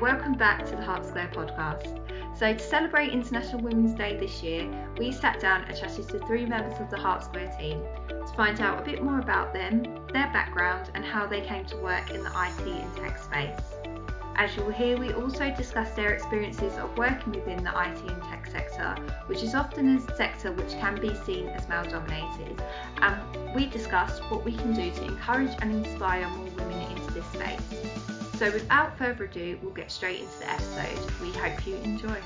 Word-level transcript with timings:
welcome 0.00 0.34
back 0.34 0.64
to 0.64 0.76
the 0.76 0.82
Hart 0.82 1.04
Square 1.04 1.32
podcast. 1.34 1.98
So, 2.38 2.54
to 2.54 2.58
celebrate 2.58 3.12
International 3.12 3.60
Women's 3.60 3.96
Day 3.98 4.16
this 4.16 4.44
year, 4.44 4.70
we 4.96 5.10
sat 5.10 5.40
down 5.40 5.64
and 5.64 5.76
chatted 5.76 6.08
to 6.10 6.20
three 6.20 6.46
members 6.46 6.78
of 6.78 6.88
the 6.88 6.96
Hart 6.96 7.24
Square 7.24 7.52
team 7.58 7.82
to 8.08 8.32
find 8.36 8.60
out 8.60 8.80
a 8.80 8.84
bit 8.84 9.02
more 9.02 9.18
about 9.18 9.52
them, 9.52 9.82
their 10.12 10.30
background, 10.32 10.92
and 10.94 11.04
how 11.04 11.26
they 11.26 11.40
came 11.40 11.64
to 11.64 11.76
work 11.78 12.10
in 12.12 12.22
the 12.22 12.30
IT 12.30 12.64
and 12.64 12.96
tech 12.96 13.18
space. 13.18 13.60
As 14.36 14.54
you 14.54 14.62
will 14.62 14.72
hear, 14.72 14.96
we 14.96 15.12
also 15.14 15.52
discuss 15.56 15.90
their 15.96 16.10
experiences 16.10 16.74
of 16.74 16.96
working 16.96 17.32
within 17.32 17.64
the 17.64 17.70
IT 17.70 17.98
and 18.08 18.22
tech 18.22 18.46
sector, 18.46 18.94
which 19.26 19.42
is 19.42 19.56
often 19.56 19.96
a 19.96 20.16
sector 20.16 20.52
which 20.52 20.74
can 20.74 21.00
be 21.00 21.12
seen 21.24 21.48
as 21.48 21.68
male 21.68 21.82
dominated. 21.82 22.62
And 23.02 23.16
um, 23.16 23.52
we 23.52 23.66
discussed 23.66 24.22
what 24.30 24.44
we 24.44 24.52
can 24.52 24.74
do 24.74 24.92
to 24.92 25.04
encourage 25.06 25.56
and 25.60 25.84
inspire 25.84 26.28
more 26.28 26.44
women. 26.56 26.87
So 28.38 28.52
without 28.52 28.96
further 28.96 29.24
ado, 29.24 29.58
we'll 29.60 29.72
get 29.72 29.90
straight 29.90 30.20
into 30.20 30.38
the 30.38 30.48
episode. 30.48 31.10
We 31.20 31.32
hope 31.32 31.66
you 31.66 31.74
enjoy. 31.78 32.20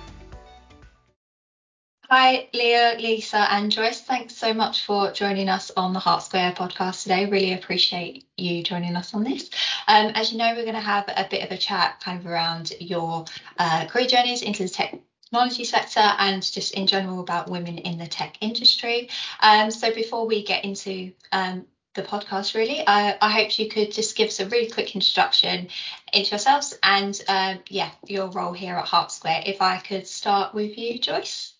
Hi, 2.11 2.51
Leah, 2.53 2.97
Lisa, 2.99 3.51
and 3.51 3.73
Joyce. 3.73 4.03
Thanks 4.03 4.37
so 4.37 4.53
much 4.53 4.85
for 4.85 5.11
joining 5.13 5.49
us 5.49 5.71
on 5.75 5.95
the 5.95 5.99
Hart 5.99 6.23
Square 6.23 6.53
podcast 6.53 7.05
today. 7.05 7.31
Really 7.31 7.55
appreciate 7.55 8.27
you 8.37 8.63
joining 8.63 8.95
us 8.95 9.15
on 9.15 9.25
this. 9.25 9.49
Um, 9.89 10.13
as 10.15 10.33
you 10.33 10.37
know, 10.37 10.53
we're 10.55 10.65
going 10.65 10.75
to 10.75 10.81
have 10.81 11.05
a 11.09 11.27
bit 11.31 11.45
of 11.45 11.51
a 11.51 11.57
chat 11.57 11.99
kind 12.01 12.21
of 12.21 12.27
around 12.27 12.75
your 12.79 13.25
uh, 13.57 13.87
career 13.87 14.07
journeys 14.07 14.43
into 14.43 14.65
the 14.65 14.69
technology 14.69 15.65
sector 15.65 16.01
and 16.19 16.43
just 16.43 16.75
in 16.75 16.87
general 16.87 17.21
about 17.21 17.49
women 17.49 17.79
in 17.79 17.97
the 17.97 18.07
tech 18.07 18.37
industry. 18.43 19.09
Um, 19.41 19.71
so 19.71 19.95
before 19.95 20.27
we 20.27 20.45
get 20.45 20.67
into 20.67 21.13
um, 21.33 21.65
the 21.95 22.03
podcast 22.03 22.55
really. 22.55 22.83
I, 22.87 23.17
I 23.21 23.31
hope 23.31 23.59
you 23.59 23.69
could 23.69 23.93
just 23.93 24.17
give 24.17 24.29
us 24.29 24.41
a 24.41 24.47
really 24.47 24.71
quick 24.71 24.95
introduction 24.95 25.69
into 26.13 26.31
yourselves 26.31 26.79
and 26.83 27.21
um, 27.29 27.61
yeah, 27.69 27.91
your 28.07 28.29
role 28.29 28.53
here 28.53 28.75
at 28.77 28.87
Hart 28.87 29.13
Square. 29.13 29.43
If 29.47 29.61
I 29.61 29.79
could 29.79 30.07
start 30.07 30.55
with 30.55 30.79
you, 30.79 30.99
Joyce. 30.99 31.55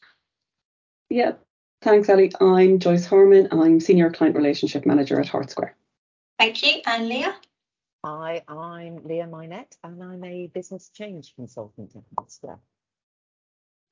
Yeah, 1.11 1.33
thanks, 1.83 2.09
Ellie. 2.09 2.33
I'm 2.41 2.79
Joyce 2.79 3.05
Harmon. 3.05 3.49
I'm 3.53 3.81
Senior 3.81 4.11
Client 4.11 4.37
Relationship 4.37 4.87
Manager 4.87 5.21
at 5.21 5.29
Hart 5.29 5.51
Square. 5.51 5.77
Thank 6.39 6.63
you. 6.63 6.81
And 6.87 7.09
Leah? 7.09 7.37
Hi, 8.05 8.43
I'm 8.49 9.05
Leah 9.05 9.27
Minette 9.27 9.77
and 9.85 10.03
I'm 10.03 10.25
a 10.25 10.49
business 10.49 10.91
change 10.93 11.35
consultant 11.37 11.93
at 11.95 12.03
Hart 12.17 12.33
Square. 12.33 12.59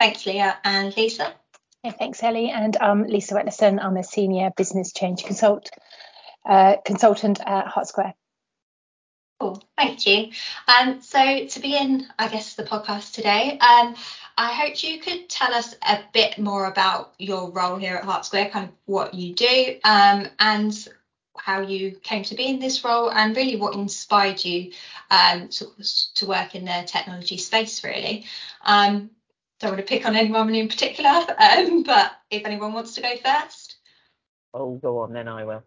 Thanks, 0.01 0.25
Leah. 0.25 0.59
And 0.65 0.97
Lisa? 0.97 1.35
Yeah, 1.85 1.93
thanks, 1.93 2.23
Ellie. 2.23 2.51
And 2.51 2.77
I'm 2.79 3.05
Lisa 3.05 3.35
Wetterson. 3.35 3.79
I'm 3.79 3.97
a 3.97 4.05
senior 4.05 4.51
business 4.57 4.93
change 4.93 5.25
consult 5.25 5.71
uh, 6.45 6.77
consultant 6.85 7.41
at 7.45 7.67
Hart 7.67 7.87
Square. 7.87 8.15
Cool, 9.41 9.63
thank 9.77 10.07
you. 10.07 10.31
Um, 10.69 11.01
so 11.01 11.47
to 11.47 11.61
begin, 11.61 12.07
I 12.19 12.29
guess 12.29 12.55
the 12.55 12.63
podcast 12.63 13.15
today, 13.15 13.59
um, 13.59 13.95
I 14.37 14.53
hope 14.53 14.83
you 14.83 15.01
could 15.01 15.31
tell 15.31 15.55
us 15.55 15.75
a 15.83 16.01
bit 16.13 16.39
more 16.39 16.67
about 16.67 17.15
your 17.19 17.51
role 17.51 17.77
here 17.77 17.97
at 17.97 18.05
Hart 18.05 18.27
Square, 18.27 18.51
kind 18.51 18.69
of 18.69 18.75
what 18.85 19.15
you 19.15 19.35
do, 19.35 19.77
um, 19.83 20.27
and 20.39 20.89
how 21.39 21.63
you 21.63 21.93
came 21.93 22.23
to 22.25 22.35
be 22.35 22.49
in 22.49 22.59
this 22.59 22.85
role, 22.85 23.11
and 23.11 23.35
really 23.35 23.57
what 23.57 23.75
inspired 23.75 24.45
you 24.45 24.73
um, 25.11 25.49
to, 25.49 25.67
to 26.17 26.27
work 26.27 26.55
in 26.55 26.67
the 26.67 26.85
technology 26.87 27.39
space, 27.39 27.83
really. 27.83 28.27
Um, 28.63 29.11
don't 29.59 29.73
want 29.73 29.87
to 29.87 29.89
pick 29.89 30.07
on 30.07 30.17
anyone 30.17 30.55
in 30.55 30.69
particular, 30.69 31.11
um, 31.39 31.83
but 31.83 32.13
if 32.31 32.45
anyone 32.45 32.75
wants 32.75 32.95
to 32.97 33.01
go 33.01 33.17
first. 33.17 33.77
Oh, 34.53 34.77
go 34.77 34.99
on, 34.99 35.13
then 35.13 35.29
I 35.29 35.45
will. 35.45 35.63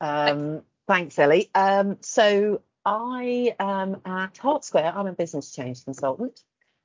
Um, 0.00 0.62
thanks, 0.86 1.18
Ellie. 1.18 1.50
Um, 1.54 1.98
so 2.00 2.62
I 2.84 3.54
am 3.58 4.00
at 4.04 4.38
Hart 4.38 4.64
Square. 4.64 4.92
I'm 4.96 5.06
a 5.06 5.12
business 5.12 5.54
change 5.54 5.84
consultant. 5.84 6.40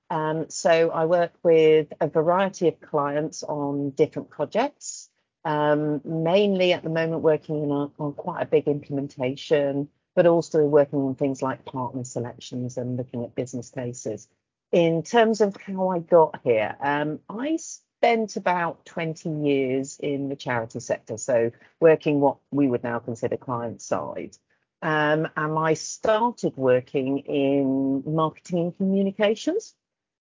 Um, 0.09 0.49
so 0.49 0.91
I 0.91 1.05
work 1.05 1.33
with 1.43 1.87
a 1.99 2.07
variety 2.07 2.67
of 2.67 2.79
clients 2.81 3.43
on 3.43 3.91
different 3.91 4.29
projects. 4.29 5.09
Um, 5.45 6.01
mainly 6.05 6.71
at 6.71 6.83
the 6.83 6.89
moment 6.89 7.21
working 7.21 7.69
on, 7.71 7.91
on 7.99 8.13
quite 8.13 8.41
a 8.41 8.45
big 8.45 8.67
implementation, 8.67 9.89
but 10.15 10.25
also 10.25 10.63
working 10.63 10.99
on 10.99 11.15
things 11.15 11.41
like 11.41 11.65
partner 11.65 12.03
selections 12.03 12.77
and 12.77 12.95
looking 12.95 13.23
at 13.23 13.35
business 13.35 13.69
cases. 13.69 14.27
In 14.71 15.03
terms 15.03 15.41
of 15.41 15.55
how 15.57 15.89
I 15.89 15.99
got 15.99 16.39
here, 16.43 16.75
um, 16.79 17.19
I 17.29 17.57
spent 18.03 18.35
about 18.35 18.85
20 18.85 19.29
years 19.29 19.97
in 19.97 20.27
the 20.27 20.35
charity 20.35 20.81
sector, 20.81 21.15
so 21.15 21.49
working 21.79 22.19
what 22.19 22.35
we 22.51 22.67
would 22.67 22.83
now 22.83 22.99
consider 22.99 23.37
client 23.37 23.81
side. 23.81 24.35
Um, 24.81 25.29
and 25.37 25.57
I 25.57 25.75
started 25.75 26.57
working 26.57 27.19
in 27.19 28.03
marketing 28.05 28.59
and 28.59 28.75
communications. 28.75 29.73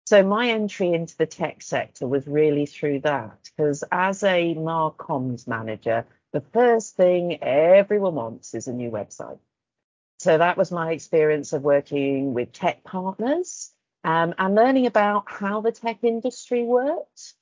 So 0.05 0.23
my 0.23 0.51
entry 0.51 0.93
into 0.93 1.17
the 1.17 1.25
tech 1.25 1.63
sector 1.63 2.07
was 2.07 2.27
really 2.27 2.67
through 2.67 3.01
that, 3.01 3.39
because 3.57 3.83
as 3.91 4.23
a 4.23 4.53
Marcoms 4.53 5.49
manager, 5.49 6.05
the 6.35 6.43
first 6.53 6.95
thing 6.95 7.43
everyone 7.43 8.17
wants 8.17 8.53
is 8.53 8.69
a 8.69 8.75
new 8.75 8.91
website. 8.91 9.39
So 10.19 10.37
that 10.37 10.59
was 10.59 10.71
my 10.71 10.93
experience 10.93 11.55
of 11.55 11.63
working 11.63 12.35
with 12.35 12.53
tech 12.53 12.85
partners 12.85 13.71
um, 14.05 14.35
and 14.37 14.55
learning 14.55 14.85
about 14.85 15.25
how 15.27 15.63
the 15.63 15.73
tech 15.73 16.01
industry 16.03 16.65
worked. 16.65 17.33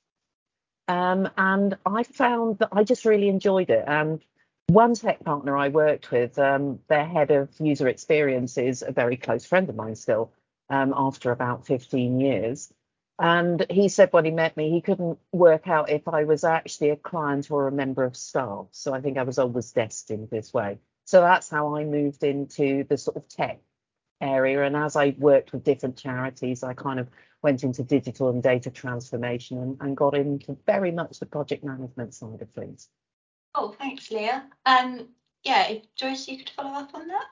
Um, 0.87 1.29
and 1.37 1.77
I 1.85 2.03
found 2.03 2.59
that 2.59 2.69
I 2.71 2.83
just 2.83 3.05
really 3.05 3.29
enjoyed 3.29 3.69
it. 3.69 3.83
And 3.87 4.21
one 4.67 4.93
tech 4.95 5.23
partner 5.23 5.57
I 5.57 5.69
worked 5.69 6.11
with, 6.11 6.37
um, 6.39 6.79
their 6.87 7.05
head 7.05 7.31
of 7.31 7.49
user 7.59 7.87
experience 7.87 8.57
is 8.57 8.81
a 8.81 8.91
very 8.91 9.17
close 9.17 9.45
friend 9.45 9.69
of 9.69 9.75
mine 9.75 9.95
still, 9.95 10.31
um, 10.69 10.93
after 10.95 11.31
about 11.31 11.65
15 11.65 12.19
years. 12.19 12.73
And 13.19 13.65
he 13.69 13.87
said 13.89 14.11
when 14.11 14.25
he 14.25 14.31
met 14.31 14.57
me, 14.57 14.71
he 14.71 14.81
couldn't 14.81 15.19
work 15.31 15.67
out 15.67 15.89
if 15.89 16.07
I 16.07 16.23
was 16.23 16.43
actually 16.43 16.89
a 16.89 16.95
client 16.95 17.51
or 17.51 17.67
a 17.67 17.71
member 17.71 18.03
of 18.03 18.17
staff. 18.17 18.67
So 18.71 18.93
I 18.93 19.01
think 19.01 19.17
I 19.17 19.23
was 19.23 19.37
always 19.37 19.71
destined 19.71 20.29
this 20.31 20.53
way. 20.53 20.79
So 21.05 21.21
that's 21.21 21.49
how 21.49 21.75
I 21.75 21.83
moved 21.83 22.23
into 22.23 22.83
the 22.85 22.97
sort 22.97 23.17
of 23.17 23.27
tech 23.27 23.59
area. 24.21 24.63
And 24.63 24.75
as 24.75 24.95
I 24.95 25.15
worked 25.19 25.53
with 25.53 25.63
different 25.63 25.97
charities, 25.97 26.63
I 26.63 26.73
kind 26.73 26.99
of 26.99 27.09
went 27.43 27.63
into 27.63 27.83
digital 27.83 28.29
and 28.29 28.43
data 28.43 28.69
transformation 28.69 29.57
and, 29.57 29.77
and 29.81 29.97
got 29.97 30.15
into 30.15 30.57
very 30.65 30.91
much 30.91 31.19
the 31.19 31.25
project 31.25 31.63
management 31.63 32.13
side 32.13 32.41
of 32.41 32.49
things. 32.51 32.89
Oh, 33.55 33.75
thanks, 33.77 34.11
Leah. 34.11 34.45
Um, 34.65 35.07
yeah, 35.43 35.67
if 35.67 35.83
Joyce, 35.95 36.27
you 36.27 36.37
could 36.37 36.49
follow 36.49 36.71
up 36.71 36.93
on 36.93 37.07
that. 37.07 37.25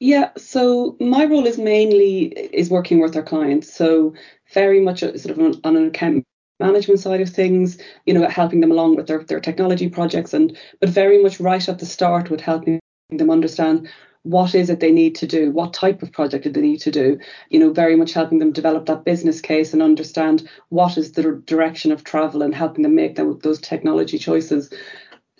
Yeah, 0.00 0.30
so 0.36 0.96
my 1.00 1.24
role 1.24 1.46
is 1.46 1.58
mainly 1.58 2.26
is 2.26 2.70
working 2.70 3.00
with 3.00 3.16
our 3.16 3.22
clients. 3.22 3.72
So 3.74 4.14
very 4.54 4.80
much 4.80 5.00
sort 5.00 5.26
of 5.26 5.38
on, 5.40 5.60
on 5.64 5.76
an 5.76 5.88
account 5.88 6.24
management 6.60 7.00
side 7.00 7.20
of 7.20 7.28
things, 7.28 7.78
you 8.06 8.14
know, 8.14 8.28
helping 8.28 8.60
them 8.60 8.70
along 8.70 8.96
with 8.96 9.08
their, 9.08 9.22
their 9.24 9.40
technology 9.40 9.88
projects 9.88 10.32
and 10.32 10.56
but 10.80 10.88
very 10.88 11.22
much 11.22 11.40
right 11.40 11.68
at 11.68 11.78
the 11.78 11.86
start 11.86 12.30
with 12.30 12.40
helping 12.40 12.80
them 13.10 13.30
understand 13.30 13.88
what 14.22 14.54
is 14.54 14.70
it 14.70 14.80
they 14.80 14.92
need 14.92 15.14
to 15.16 15.26
do? 15.26 15.50
What 15.50 15.72
type 15.72 16.02
of 16.02 16.12
project 16.12 16.44
do 16.44 16.50
they 16.50 16.60
need 16.60 16.80
to 16.80 16.90
do? 16.90 17.18
You 17.50 17.60
know 17.60 17.72
very 17.72 17.96
much 17.96 18.12
helping 18.12 18.38
them 18.38 18.52
develop 18.52 18.86
that 18.86 19.04
business 19.04 19.40
case 19.40 19.72
and 19.72 19.82
understand 19.82 20.48
what 20.68 20.98
is 20.98 21.12
the 21.12 21.42
direction 21.46 21.92
of 21.92 22.04
travel 22.04 22.42
and 22.42 22.54
helping 22.54 22.82
them 22.82 22.94
make 22.94 23.16
them, 23.16 23.38
those 23.42 23.60
technology 23.60 24.18
choices. 24.18 24.72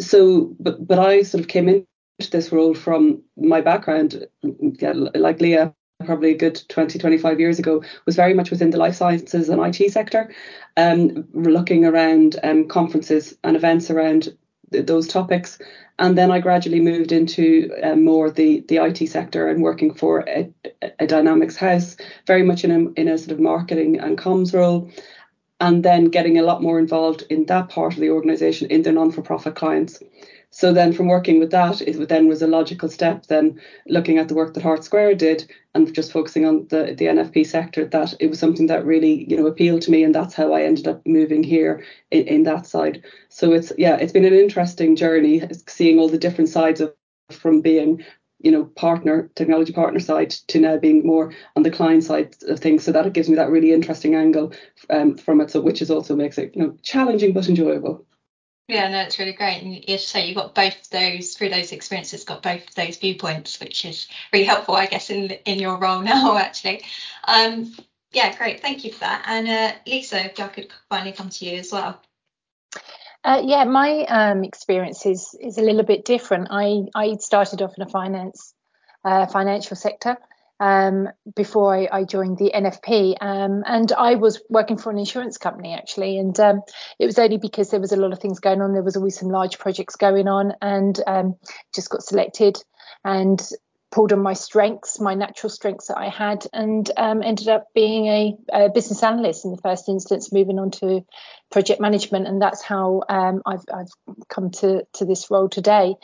So 0.00 0.54
but 0.60 0.86
but 0.86 0.98
i 0.98 1.22
sort 1.22 1.42
of 1.42 1.48
came 1.48 1.68
into 1.68 1.86
this 2.30 2.52
role 2.52 2.74
from 2.74 3.22
my 3.36 3.60
background 3.60 4.26
yeah, 4.80 4.92
like 4.92 5.40
leah 5.40 5.74
probably 6.04 6.30
a 6.30 6.36
good 6.36 6.60
20 6.68 6.98
25 6.98 7.40
years 7.40 7.58
ago 7.58 7.82
was 8.06 8.14
very 8.16 8.34
much 8.34 8.50
within 8.50 8.70
the 8.70 8.76
life 8.76 8.94
sciences 8.94 9.48
and 9.48 9.60
IT 9.60 9.90
sector 9.90 10.32
um 10.76 11.24
looking 11.32 11.84
around 11.84 12.36
um, 12.44 12.68
conferences 12.68 13.36
and 13.42 13.56
events 13.56 13.90
around 13.90 14.28
those 14.70 15.08
topics. 15.08 15.58
And 15.98 16.16
then 16.16 16.30
I 16.30 16.38
gradually 16.38 16.80
moved 16.80 17.10
into 17.10 17.72
um, 17.82 18.04
more 18.04 18.30
the 18.30 18.60
the 18.68 18.76
IT 18.76 19.08
sector 19.08 19.48
and 19.48 19.62
working 19.62 19.92
for 19.92 20.20
a, 20.28 20.48
a 21.00 21.06
Dynamics 21.06 21.56
house, 21.56 21.96
very 22.26 22.42
much 22.42 22.64
in 22.64 22.70
a 22.70 23.00
in 23.00 23.08
a 23.08 23.18
sort 23.18 23.32
of 23.32 23.40
marketing 23.40 23.98
and 23.98 24.16
comms 24.16 24.54
role, 24.54 24.90
and 25.60 25.84
then 25.84 26.04
getting 26.06 26.38
a 26.38 26.44
lot 26.44 26.62
more 26.62 26.78
involved 26.78 27.24
in 27.30 27.46
that 27.46 27.68
part 27.68 27.94
of 27.94 27.98
the 28.00 28.10
organisation 28.10 28.70
in 28.70 28.82
their 28.82 28.92
non-for-profit 28.92 29.56
clients. 29.56 30.00
So 30.50 30.72
then 30.72 30.92
from 30.92 31.08
working 31.08 31.38
with 31.38 31.50
that, 31.50 31.82
it 31.82 32.08
then 32.08 32.26
was 32.26 32.40
a 32.40 32.46
logical 32.46 32.88
step 32.88 33.26
then 33.26 33.60
looking 33.86 34.18
at 34.18 34.28
the 34.28 34.34
work 34.34 34.54
that 34.54 34.62
Hart 34.62 34.82
Square 34.82 35.16
did 35.16 35.50
and 35.74 35.92
just 35.94 36.10
focusing 36.10 36.46
on 36.46 36.66
the, 36.68 36.94
the 36.96 37.04
NFP 37.04 37.46
sector, 37.46 37.84
that 37.84 38.14
it 38.18 38.28
was 38.28 38.38
something 38.38 38.66
that 38.66 38.84
really, 38.84 39.30
you 39.30 39.36
know, 39.36 39.46
appealed 39.46 39.82
to 39.82 39.90
me 39.90 40.02
and 40.02 40.14
that's 40.14 40.34
how 40.34 40.52
I 40.54 40.62
ended 40.62 40.88
up 40.88 41.06
moving 41.06 41.42
here 41.42 41.84
in, 42.10 42.26
in 42.26 42.42
that 42.44 42.66
side. 42.66 43.04
So 43.28 43.52
it's 43.52 43.72
yeah, 43.76 43.96
it's 43.96 44.12
been 44.12 44.24
an 44.24 44.34
interesting 44.34 44.96
journey 44.96 45.42
seeing 45.66 45.98
all 45.98 46.08
the 46.08 46.18
different 46.18 46.48
sides 46.48 46.80
of 46.80 46.94
from 47.30 47.60
being 47.60 48.02
you 48.40 48.50
know 48.50 48.64
partner 48.64 49.30
technology 49.34 49.72
partner 49.72 50.00
side 50.00 50.30
to 50.30 50.60
now 50.60 50.76
being 50.76 51.04
more 51.04 51.32
on 51.56 51.62
the 51.62 51.70
client 51.70 52.04
side 52.04 52.34
of 52.48 52.60
things 52.60 52.84
so 52.84 52.92
that 52.92 53.06
it 53.06 53.12
gives 53.12 53.28
me 53.28 53.34
that 53.34 53.50
really 53.50 53.72
interesting 53.72 54.14
angle 54.14 54.52
um, 54.90 55.16
from 55.16 55.40
it 55.40 55.50
so 55.50 55.60
which 55.60 55.82
is 55.82 55.90
also 55.90 56.14
makes 56.14 56.38
it 56.38 56.54
you 56.54 56.62
know 56.62 56.76
challenging 56.82 57.32
but 57.32 57.48
enjoyable 57.48 58.06
yeah, 58.68 58.88
no, 58.88 59.00
it's 59.00 59.18
really 59.18 59.32
great. 59.32 59.62
And 59.62 59.88
you 59.88 59.96
say 59.96 60.26
you've 60.26 60.36
got 60.36 60.54
both 60.54 60.90
those 60.90 61.34
through 61.34 61.48
those 61.48 61.72
experiences, 61.72 62.24
got 62.24 62.42
both 62.42 62.74
those 62.74 62.98
viewpoints, 62.98 63.58
which 63.60 63.86
is 63.86 64.08
really 64.30 64.44
helpful, 64.44 64.76
I 64.76 64.86
guess, 64.86 65.08
in 65.08 65.30
in 65.46 65.58
your 65.58 65.78
role 65.78 66.00
now, 66.02 66.36
actually. 66.36 66.84
Um, 67.24 67.74
yeah, 68.12 68.36
great. 68.36 68.60
Thank 68.60 68.84
you 68.84 68.92
for 68.92 69.00
that. 69.00 69.24
And 69.26 69.48
uh, 69.48 69.72
Lisa, 69.86 70.26
if 70.26 70.38
I 70.38 70.48
could 70.48 70.68
finally 70.90 71.12
come 71.12 71.30
to 71.30 71.44
you 71.46 71.58
as 71.58 71.72
well. 71.72 72.00
Uh, 73.24 73.42
yeah, 73.44 73.64
my 73.64 74.04
um, 74.04 74.44
experience 74.44 75.06
is 75.06 75.34
is 75.40 75.56
a 75.56 75.62
little 75.62 75.82
bit 75.82 76.04
different. 76.04 76.48
I 76.50 76.82
I 76.94 77.16
started 77.16 77.62
off 77.62 77.72
in 77.76 77.82
a 77.82 77.88
finance 77.88 78.54
uh, 79.04 79.26
financial 79.26 79.76
sector 79.76 80.18
um, 80.60 81.08
before 81.36 81.74
I, 81.74 81.88
I, 82.00 82.04
joined 82.04 82.38
the 82.38 82.52
NFP, 82.54 83.16
um, 83.20 83.62
and 83.66 83.92
I 83.92 84.16
was 84.16 84.42
working 84.48 84.76
for 84.76 84.90
an 84.90 84.98
insurance 84.98 85.38
company 85.38 85.72
actually, 85.72 86.18
and 86.18 86.38
um, 86.40 86.62
it 86.98 87.06
was 87.06 87.18
only 87.18 87.38
because 87.38 87.70
there 87.70 87.80
was 87.80 87.92
a 87.92 87.96
lot 87.96 88.12
of 88.12 88.18
things 88.18 88.40
going 88.40 88.60
on. 88.60 88.72
There 88.72 88.82
was 88.82 88.96
always 88.96 89.18
some 89.18 89.28
large 89.28 89.58
projects 89.58 89.96
going 89.96 90.28
on, 90.28 90.54
and 90.60 91.00
um, 91.06 91.36
just 91.74 91.90
got 91.90 92.02
selected 92.02 92.62
and 93.04 93.40
pulled 93.90 94.12
on 94.12 94.20
my 94.20 94.34
strengths, 94.34 95.00
my 95.00 95.14
natural 95.14 95.48
strengths 95.48 95.88
that 95.88 95.96
I 95.96 96.08
had, 96.08 96.46
and 96.52 96.90
um, 96.96 97.22
ended 97.22 97.48
up 97.48 97.68
being 97.74 98.06
a, 98.06 98.36
a, 98.52 98.68
business 98.68 99.02
analyst 99.02 99.44
in 99.44 99.50
the 99.50 99.62
first 99.62 99.88
instance, 99.88 100.32
moving 100.32 100.58
on 100.58 100.70
to 100.72 101.04
project 101.50 101.80
management, 101.80 102.26
and 102.26 102.40
that's 102.42 102.62
how 102.62 103.02
um, 103.08 103.42
I've, 103.46 103.64
I've, 103.72 103.88
come 104.28 104.50
to 104.50 104.82
to 104.94 105.04
this 105.04 105.30
role 105.30 105.48
today. 105.48 105.94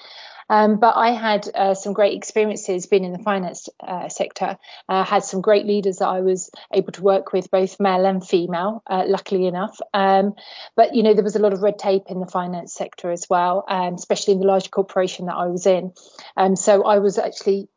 Um, 0.49 0.79
but 0.79 0.97
I 0.97 1.11
had 1.11 1.49
uh, 1.55 1.75
some 1.75 1.93
great 1.93 2.17
experiences 2.17 2.87
being 2.87 3.05
in 3.05 3.13
the 3.13 3.19
finance 3.19 3.69
uh, 3.81 4.09
sector. 4.09 4.59
Uh, 4.89 5.05
had 5.05 5.25
some 5.25 5.41
great 5.41 5.67
leaders 5.67 5.99
that 5.99 6.09
I 6.09 6.21
was 6.21 6.51
able 6.73 6.93
to 6.93 7.03
work 7.03 7.33
with, 7.33 7.51
both 7.51 7.81
male 7.81 8.07
and 8.07 8.27
female, 8.27 8.83
uh, 8.87 9.05
luckily 9.07 9.47
enough. 9.47 9.79
Um, 9.93 10.35
but 10.77 10.95
you 10.95 11.03
know, 11.03 11.15
there 11.15 11.25
was 11.25 11.37
a 11.37 11.41
lot 11.41 11.53
of 11.53 11.63
red 11.63 11.79
tape 11.79 12.05
in 12.09 12.21
the 12.21 12.27
finance 12.27 12.75
sector 12.75 13.11
as 13.11 13.27
well, 13.29 13.65
um, 13.69 13.95
especially 13.95 14.35
in 14.35 14.41
the 14.41 14.47
large 14.47 14.71
corporation 14.71 15.27
that 15.27 15.37
I 15.37 15.47
was 15.47 15.67
in. 15.67 15.93
Um, 16.37 16.57
so 16.57 16.85
I 16.85 16.99
was 16.99 17.19
actually 17.19 17.69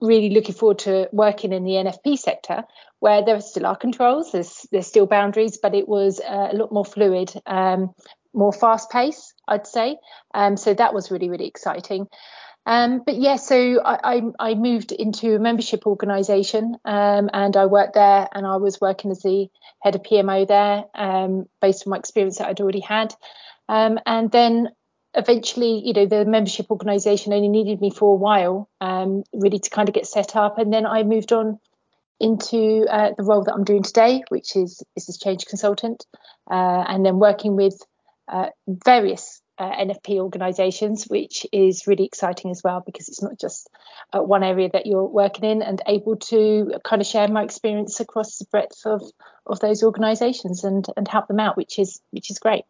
really 0.00 0.30
looking 0.30 0.54
forward 0.54 0.78
to 0.80 1.08
working 1.12 1.52
in 1.52 1.64
the 1.64 1.72
NFP 1.72 2.18
sector, 2.18 2.64
where 3.00 3.24
there 3.24 3.40
still 3.40 3.66
are 3.66 3.76
controls, 3.76 4.32
there's 4.32 4.66
there's 4.70 4.86
still 4.86 5.06
boundaries, 5.06 5.58
but 5.60 5.74
it 5.74 5.88
was 5.88 6.20
uh, 6.20 6.48
a 6.52 6.56
lot 6.56 6.72
more 6.72 6.84
fluid, 6.84 7.32
um, 7.46 7.94
more 8.32 8.52
fast 8.52 8.90
paced, 8.90 9.34
I'd 9.48 9.66
say. 9.66 9.98
Um, 10.34 10.56
so 10.56 10.74
that 10.74 10.94
was 10.94 11.10
really 11.10 11.30
really 11.30 11.46
exciting. 11.46 12.08
Um, 12.68 13.02
but 13.04 13.16
yeah, 13.16 13.36
so 13.36 13.80
I, 13.82 13.98
I, 14.04 14.50
I, 14.50 14.54
moved 14.54 14.92
into 14.92 15.34
a 15.34 15.38
membership 15.38 15.86
organisation 15.86 16.76
um, 16.84 17.30
and 17.32 17.56
I 17.56 17.64
worked 17.64 17.94
there, 17.94 18.28
and 18.30 18.46
I 18.46 18.56
was 18.56 18.78
working 18.78 19.10
as 19.10 19.22
the 19.22 19.48
head 19.80 19.94
of 19.94 20.02
PMO 20.02 20.46
there, 20.46 20.84
um, 20.94 21.46
based 21.62 21.86
on 21.86 21.92
my 21.92 21.96
experience 21.96 22.36
that 22.36 22.48
I'd 22.48 22.60
already 22.60 22.80
had. 22.80 23.14
Um, 23.70 23.98
and 24.04 24.30
then 24.30 24.68
eventually, 25.14 25.80
you 25.82 25.94
know, 25.94 26.04
the 26.04 26.26
membership 26.26 26.66
organisation 26.70 27.32
only 27.32 27.48
needed 27.48 27.80
me 27.80 27.90
for 27.90 28.12
a 28.12 28.16
while, 28.16 28.68
um, 28.82 29.24
really 29.32 29.60
to 29.60 29.70
kind 29.70 29.88
of 29.88 29.94
get 29.94 30.06
set 30.06 30.36
up, 30.36 30.58
and 30.58 30.70
then 30.70 30.84
I 30.84 31.04
moved 31.04 31.32
on 31.32 31.58
into 32.20 32.84
uh, 32.90 33.12
the 33.16 33.22
role 33.22 33.44
that 33.44 33.54
I'm 33.54 33.64
doing 33.64 33.82
today, 33.82 34.24
which 34.28 34.56
is 34.56 34.82
business 34.94 35.18
change 35.18 35.46
consultant, 35.46 36.04
uh, 36.50 36.84
and 36.86 37.06
then 37.06 37.18
working 37.18 37.56
with 37.56 37.80
uh, 38.28 38.50
various 38.66 39.40
uh, 39.58 39.70
NFP 39.70 40.20
organisations, 40.20 41.04
which 41.04 41.46
is 41.52 41.86
really 41.86 42.04
exciting 42.04 42.50
as 42.50 42.62
well 42.62 42.82
because 42.84 43.08
it's 43.08 43.22
not 43.22 43.38
just 43.40 43.68
uh, 44.12 44.22
one 44.22 44.44
area 44.44 44.68
that 44.72 44.86
you're 44.86 45.04
working 45.04 45.44
in, 45.44 45.62
and 45.62 45.82
able 45.86 46.16
to 46.16 46.72
kind 46.84 47.02
of 47.02 47.08
share 47.08 47.28
my 47.28 47.42
experience 47.42 48.00
across 48.00 48.38
the 48.38 48.46
breadth 48.46 48.86
of 48.86 49.02
of 49.46 49.60
those 49.60 49.82
organisations 49.82 50.64
and 50.64 50.86
and 50.96 51.08
help 51.08 51.26
them 51.28 51.40
out, 51.40 51.56
which 51.56 51.78
is 51.78 52.00
which 52.10 52.30
is 52.30 52.38
great. 52.38 52.64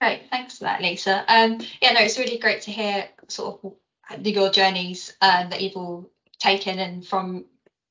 Great, 0.00 0.22
thanks 0.30 0.58
for 0.58 0.64
that, 0.64 0.80
Lisa. 0.80 1.24
Um, 1.26 1.58
yeah, 1.82 1.92
no, 1.92 2.00
it's 2.00 2.18
really 2.18 2.38
great 2.38 2.62
to 2.62 2.70
hear 2.70 3.08
sort 3.26 3.64
of 3.64 4.26
your 4.26 4.50
journeys 4.50 5.14
um, 5.20 5.50
that 5.50 5.60
you've 5.60 5.76
all 5.76 6.10
taken 6.38 6.78
and 6.78 7.04
from 7.04 7.46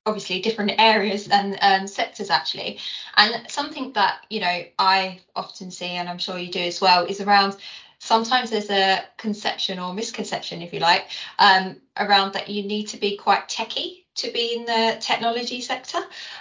obviously 0.08 0.42
different 0.42 0.72
areas 0.80 1.28
and 1.28 1.58
um, 1.62 1.88
sectors 1.88 2.30
actually. 2.30 2.80
And 3.16 3.50
something 3.52 3.92
that 3.94 4.26
you 4.30 4.40
know 4.40 4.64
I 4.80 5.20
often 5.36 5.70
see, 5.70 5.92
and 5.92 6.10
I'm 6.10 6.18
sure 6.18 6.38
you 6.40 6.52
do 6.52 6.62
as 6.62 6.82
well, 6.82 7.06
is 7.06 7.22
around 7.22 7.58
sometimes 8.00 8.50
there's 8.50 8.70
a 8.70 9.04
conception 9.18 9.80
or 9.80 9.94
misconception, 9.94 10.62
if 10.62 10.74
you 10.74 10.80
like, 10.80 11.08
um, 11.40 11.78
around 11.98 12.34
that 12.34 12.50
you 12.50 12.64
need 12.64 12.88
to 12.88 12.98
be 12.98 13.18
quite 13.18 13.50
techy 13.50 14.06
to 14.16 14.32
be 14.32 14.56
in 14.56 14.66
the 14.66 14.98
technology 15.00 15.62
sector. 15.62 16.00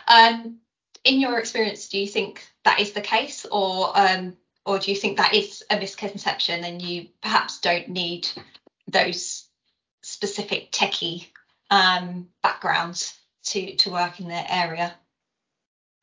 Um, 0.09 0.59
in 1.05 1.21
your 1.21 1.39
experience, 1.39 1.89
do 1.89 1.99
you 1.99 2.07
think 2.07 2.47
that 2.65 2.81
is 2.81 2.93
the 2.93 3.01
case, 3.01 3.47
or 3.51 3.93
um, 3.99 4.37
or 4.65 4.79
do 4.79 4.91
you 4.91 4.97
think 4.97 5.17
that 5.17 5.35
is 5.35 5.65
a 5.71 5.79
misconception 5.79 6.65
and 6.65 6.81
you 6.83 7.09
perhaps 7.21 7.61
don't 7.61 7.89
need 7.89 8.29
those 8.89 9.49
specific 10.03 10.73
techie 10.73 11.27
um, 11.71 12.29
backgrounds 12.43 13.19
to 13.47 13.77
to 13.77 13.91
work 13.91 14.21
in 14.21 14.29
the 14.29 14.55
area? 14.55 14.95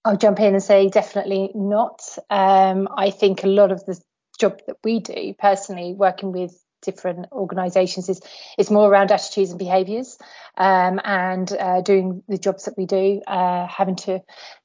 I'll 0.05 0.17
jump 0.17 0.39
in 0.39 0.53
and 0.53 0.63
say 0.63 0.89
definitely 0.89 1.51
not. 1.55 2.01
Um, 2.29 2.89
I 2.95 3.09
think 3.09 3.43
a 3.43 3.47
lot 3.47 3.71
of 3.71 3.85
the 3.85 3.99
job 4.39 4.59
that 4.67 4.77
we 4.83 4.99
do 4.99 5.33
personally, 5.39 5.93
working 5.93 6.31
with 6.31 6.53
different 6.83 7.31
organisations 7.31 8.09
is 8.09 8.21
is 8.57 8.69
more 8.69 8.89
around 8.89 9.11
attitudes 9.11 9.51
and 9.51 9.59
behaviours 9.59 10.17
um, 10.57 10.99
and 11.03 11.51
uh, 11.51 11.81
doing 11.81 12.23
the 12.27 12.37
jobs 12.37 12.65
that 12.65 12.77
we 12.77 12.85
do, 12.85 13.21
uh, 13.25 13.65
having 13.67 13.95
to 13.95 14.21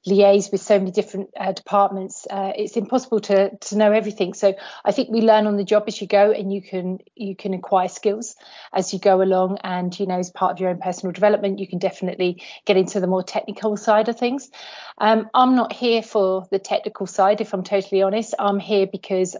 liaise 0.07 0.51
with 0.51 0.61
so 0.61 0.77
many 0.77 0.91
different 0.91 1.29
uh, 1.37 1.51
departments. 1.51 2.27
Uh, 2.29 2.51
it's 2.55 2.77
impossible 2.77 3.19
to 3.19 3.55
to 3.57 3.77
know 3.77 3.91
everything. 3.91 4.33
So 4.33 4.53
I 4.85 4.91
think 4.91 5.09
we 5.09 5.21
learn 5.21 5.47
on 5.47 5.57
the 5.57 5.63
job 5.63 5.83
as 5.87 5.99
you 5.99 6.07
go, 6.07 6.31
and 6.31 6.53
you 6.53 6.61
can 6.61 6.99
you 7.15 7.35
can 7.35 7.53
acquire 7.53 7.87
skills 7.87 8.35
as 8.73 8.93
you 8.93 8.99
go 8.99 9.21
along. 9.21 9.57
And 9.63 9.97
you 9.99 10.05
know, 10.05 10.19
as 10.19 10.29
part 10.31 10.51
of 10.51 10.59
your 10.59 10.69
own 10.69 10.79
personal 10.79 11.11
development, 11.11 11.59
you 11.59 11.67
can 11.67 11.79
definitely 11.79 12.43
get 12.65 12.77
into 12.77 12.99
the 12.99 13.07
more 13.07 13.23
technical 13.23 13.77
side 13.77 14.09
of 14.09 14.17
things. 14.17 14.49
Um, 14.97 15.29
I'm 15.33 15.55
not 15.55 15.73
here 15.73 16.03
for 16.03 16.47
the 16.51 16.59
technical 16.59 17.07
side, 17.07 17.41
if 17.41 17.53
I'm 17.53 17.63
totally 17.63 18.01
honest. 18.01 18.35
I'm 18.37 18.59
here 18.59 18.85
because 18.85 19.35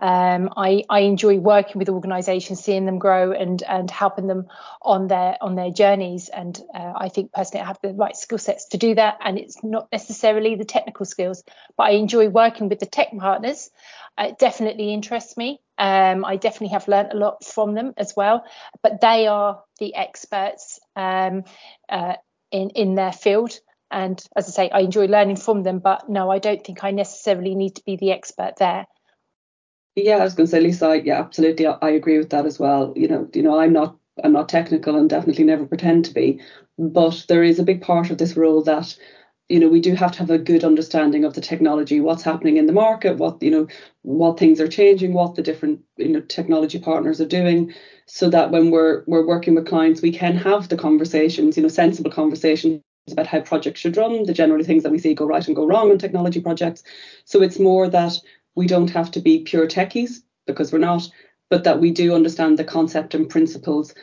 um, 0.00 0.50
I, 0.56 0.84
I, 0.88 1.00
enjoy 1.00 1.38
working 1.38 1.80
with 1.80 1.88
organisations, 1.88 2.62
seeing 2.62 2.86
them 2.86 3.00
grow 3.00 3.32
and 3.32 3.60
and 3.64 3.90
helping 3.90 4.28
them 4.28 4.46
on 4.80 5.08
their 5.08 5.36
on 5.40 5.56
their 5.56 5.70
journeys. 5.70 6.28
And 6.28 6.60
uh, 6.72 6.92
I 6.94 7.08
think 7.08 7.32
personally, 7.32 7.64
I 7.64 7.66
have 7.66 7.80
the 7.82 7.94
right 7.94 8.16
skill 8.16 8.38
sets 8.38 8.68
to 8.68 8.78
do 8.78 8.94
that. 8.94 9.18
And 9.20 9.38
it's 9.38 9.64
not 9.64 9.88
necessarily 9.90 10.54
the 10.54 10.64
technical 10.64 11.04
skills, 11.04 11.42
but 11.76 11.84
I 11.84 11.90
enjoy 11.92 12.28
working 12.28 12.68
with 12.68 12.78
the 12.78 12.86
tech 12.86 13.08
partners. 13.18 13.70
It 14.16 14.38
definitely 14.38 14.94
interests 14.94 15.36
me. 15.36 15.60
Um, 15.78 16.24
I 16.24 16.36
definitely 16.36 16.74
have 16.74 16.86
learned 16.86 17.12
a 17.12 17.16
lot 17.16 17.44
from 17.44 17.74
them 17.74 17.94
as 17.96 18.14
well. 18.14 18.44
But 18.82 19.00
they 19.00 19.26
are 19.26 19.62
the 19.80 19.96
experts 19.96 20.78
um, 20.94 21.42
uh, 21.88 22.14
in 22.52 22.70
in 22.70 22.94
their 22.94 23.12
field. 23.12 23.58
And 23.90 24.22
as 24.36 24.46
I 24.46 24.50
say, 24.50 24.70
I 24.70 24.80
enjoy 24.80 25.06
learning 25.06 25.36
from 25.36 25.64
them. 25.64 25.80
But 25.80 26.08
no, 26.08 26.30
I 26.30 26.38
don't 26.38 26.62
think 26.64 26.84
I 26.84 26.92
necessarily 26.92 27.56
need 27.56 27.76
to 27.76 27.82
be 27.84 27.96
the 27.96 28.12
expert 28.12 28.54
there. 28.58 28.86
Yeah, 30.04 30.18
I 30.18 30.24
was 30.24 30.34
going 30.34 30.46
to 30.46 30.50
say, 30.50 30.60
Lisa, 30.60 31.00
yeah, 31.04 31.18
absolutely, 31.20 31.66
I, 31.66 31.72
I 31.82 31.90
agree 31.90 32.18
with 32.18 32.30
that 32.30 32.46
as 32.46 32.58
well. 32.58 32.92
You 32.96 33.08
know, 33.08 33.28
you 33.34 33.42
know, 33.42 33.58
I'm 33.58 33.72
not, 33.72 33.96
I'm 34.22 34.32
not 34.32 34.48
technical 34.48 34.96
and 34.96 35.10
definitely 35.10 35.44
never 35.44 35.66
pretend 35.66 36.04
to 36.06 36.14
be, 36.14 36.40
but 36.78 37.24
there 37.28 37.42
is 37.42 37.58
a 37.58 37.64
big 37.64 37.82
part 37.82 38.10
of 38.10 38.18
this 38.18 38.36
role 38.36 38.62
that, 38.64 38.96
you 39.48 39.58
know, 39.58 39.68
we 39.68 39.80
do 39.80 39.94
have 39.94 40.12
to 40.12 40.18
have 40.20 40.30
a 40.30 40.38
good 40.38 40.64
understanding 40.64 41.24
of 41.24 41.34
the 41.34 41.40
technology, 41.40 42.00
what's 42.00 42.22
happening 42.22 42.58
in 42.58 42.66
the 42.66 42.72
market, 42.72 43.16
what 43.18 43.42
you 43.42 43.50
know, 43.50 43.66
what 44.02 44.38
things 44.38 44.60
are 44.60 44.68
changing, 44.68 45.14
what 45.14 45.34
the 45.36 45.42
different 45.42 45.80
you 45.96 46.08
know 46.08 46.20
technology 46.20 46.78
partners 46.78 47.20
are 47.20 47.26
doing, 47.26 47.72
so 48.06 48.30
that 48.30 48.50
when 48.50 48.70
we're 48.70 49.04
we're 49.06 49.26
working 49.26 49.54
with 49.54 49.66
clients, 49.66 50.02
we 50.02 50.12
can 50.12 50.36
have 50.36 50.68
the 50.68 50.76
conversations, 50.76 51.56
you 51.56 51.62
know, 51.62 51.68
sensible 51.70 52.10
conversations 52.10 52.82
about 53.10 53.26
how 53.26 53.40
projects 53.40 53.80
should 53.80 53.96
run, 53.96 54.24
the 54.24 54.34
generally 54.34 54.64
things 54.64 54.82
that 54.82 54.92
we 54.92 54.98
see 54.98 55.14
go 55.14 55.26
right 55.26 55.46
and 55.46 55.56
go 55.56 55.66
wrong 55.66 55.90
on 55.90 55.98
technology 55.98 56.40
projects. 56.42 56.82
So 57.24 57.42
it's 57.42 57.58
more 57.58 57.88
that 57.88 58.18
we 58.58 58.66
don't 58.66 58.90
have 58.90 59.12
to 59.12 59.20
be 59.20 59.44
pure 59.44 59.68
techies 59.68 60.20
because 60.44 60.72
we're 60.72 60.80
not, 60.80 61.08
but 61.48 61.62
that 61.62 61.78
we 61.78 61.92
do 61.92 62.12
understand 62.12 62.58
the 62.58 62.64
concept 62.64 63.14
and 63.14 63.30
principles, 63.30 63.94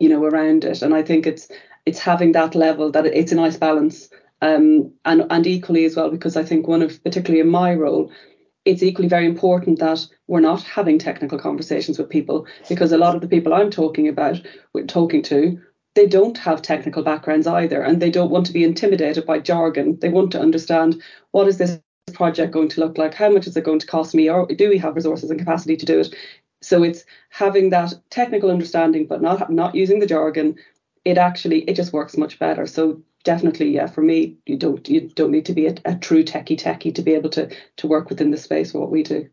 you 0.00 0.08
know, 0.08 0.24
around 0.24 0.64
it. 0.64 0.82
And 0.82 0.92
I 0.92 1.02
think 1.02 1.28
it's 1.28 1.46
it's 1.86 2.00
having 2.00 2.32
that 2.32 2.56
level 2.56 2.90
that 2.90 3.06
it's 3.06 3.30
a 3.30 3.36
nice 3.36 3.56
balance. 3.56 4.10
Um, 4.42 4.92
and 5.04 5.26
and 5.30 5.46
equally 5.46 5.84
as 5.84 5.94
well 5.94 6.10
because 6.10 6.36
I 6.36 6.42
think 6.42 6.66
one 6.66 6.82
of 6.82 7.00
particularly 7.04 7.40
in 7.40 7.50
my 7.50 7.72
role, 7.74 8.10
it's 8.64 8.82
equally 8.82 9.06
very 9.06 9.26
important 9.26 9.78
that 9.78 10.04
we're 10.26 10.40
not 10.40 10.62
having 10.62 10.98
technical 10.98 11.38
conversations 11.38 11.96
with 11.96 12.10
people 12.10 12.46
because 12.68 12.90
a 12.90 12.98
lot 12.98 13.14
of 13.14 13.20
the 13.20 13.28
people 13.28 13.54
I'm 13.54 13.70
talking 13.70 14.08
about, 14.08 14.40
talking 14.88 15.22
to, 15.24 15.60
they 15.94 16.06
don't 16.06 16.38
have 16.38 16.62
technical 16.62 17.04
backgrounds 17.04 17.46
either, 17.46 17.80
and 17.82 18.02
they 18.02 18.10
don't 18.10 18.30
want 18.32 18.46
to 18.46 18.52
be 18.52 18.64
intimidated 18.64 19.24
by 19.24 19.38
jargon. 19.38 19.98
They 20.00 20.08
want 20.08 20.32
to 20.32 20.40
understand 20.40 21.00
what 21.30 21.46
is 21.46 21.58
this 21.58 21.78
project 22.10 22.52
going 22.52 22.68
to 22.70 22.80
look 22.80 22.98
like? 22.98 23.14
How 23.14 23.30
much 23.30 23.46
is 23.46 23.56
it 23.56 23.64
going 23.64 23.78
to 23.78 23.86
cost 23.86 24.14
me? 24.14 24.28
Or 24.28 24.46
do 24.46 24.68
we 24.68 24.78
have 24.78 24.96
resources 24.96 25.30
and 25.30 25.38
capacity 25.38 25.76
to 25.76 25.86
do 25.86 26.00
it? 26.00 26.14
So 26.62 26.82
it's 26.82 27.04
having 27.30 27.70
that 27.70 27.94
technical 28.10 28.50
understanding, 28.50 29.06
but 29.06 29.22
not 29.22 29.50
not 29.50 29.74
using 29.74 29.98
the 29.98 30.06
jargon. 30.06 30.56
It 31.04 31.16
actually 31.16 31.60
it 31.62 31.74
just 31.74 31.92
works 31.92 32.16
much 32.16 32.38
better. 32.38 32.66
So 32.66 33.02
definitely, 33.24 33.70
yeah, 33.70 33.86
for 33.86 34.02
me, 34.02 34.36
you 34.46 34.56
don't 34.56 34.86
you 34.88 35.08
don't 35.08 35.30
need 35.30 35.46
to 35.46 35.54
be 35.54 35.66
a, 35.66 35.74
a 35.84 35.94
true 35.94 36.24
techie 36.24 36.60
techie 36.60 36.94
to 36.94 37.02
be 37.02 37.14
able 37.14 37.30
to 37.30 37.50
to 37.76 37.88
work 37.88 38.10
within 38.10 38.30
the 38.30 38.36
space 38.36 38.74
what 38.74 38.90
we 38.90 39.02
do. 39.02 39.28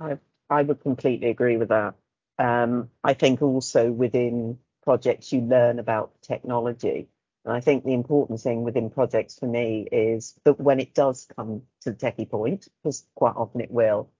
I 0.00 0.18
I 0.50 0.62
would 0.62 0.80
completely 0.80 1.30
agree 1.30 1.56
with 1.56 1.68
that. 1.68 1.94
Um, 2.38 2.90
I 3.02 3.14
think 3.14 3.42
also 3.42 3.90
within 3.90 4.58
projects 4.84 5.32
you 5.32 5.40
learn 5.40 5.78
about 5.78 6.12
technology 6.22 7.08
And 7.46 7.54
I 7.54 7.60
think 7.60 7.84
the 7.84 7.94
important 7.94 8.40
thing 8.40 8.64
within 8.64 8.90
projects 8.90 9.38
for 9.38 9.46
me 9.46 9.86
is 9.92 10.34
that 10.44 10.60
when 10.60 10.80
it 10.80 10.94
does 10.94 11.28
come 11.36 11.62
to 11.82 11.92
the 11.92 11.96
techie 11.96 12.28
point, 12.28 12.66
because 12.82 13.06
quite 13.14 13.36
often 13.36 13.60
it 13.60 13.70
will, 13.70 14.10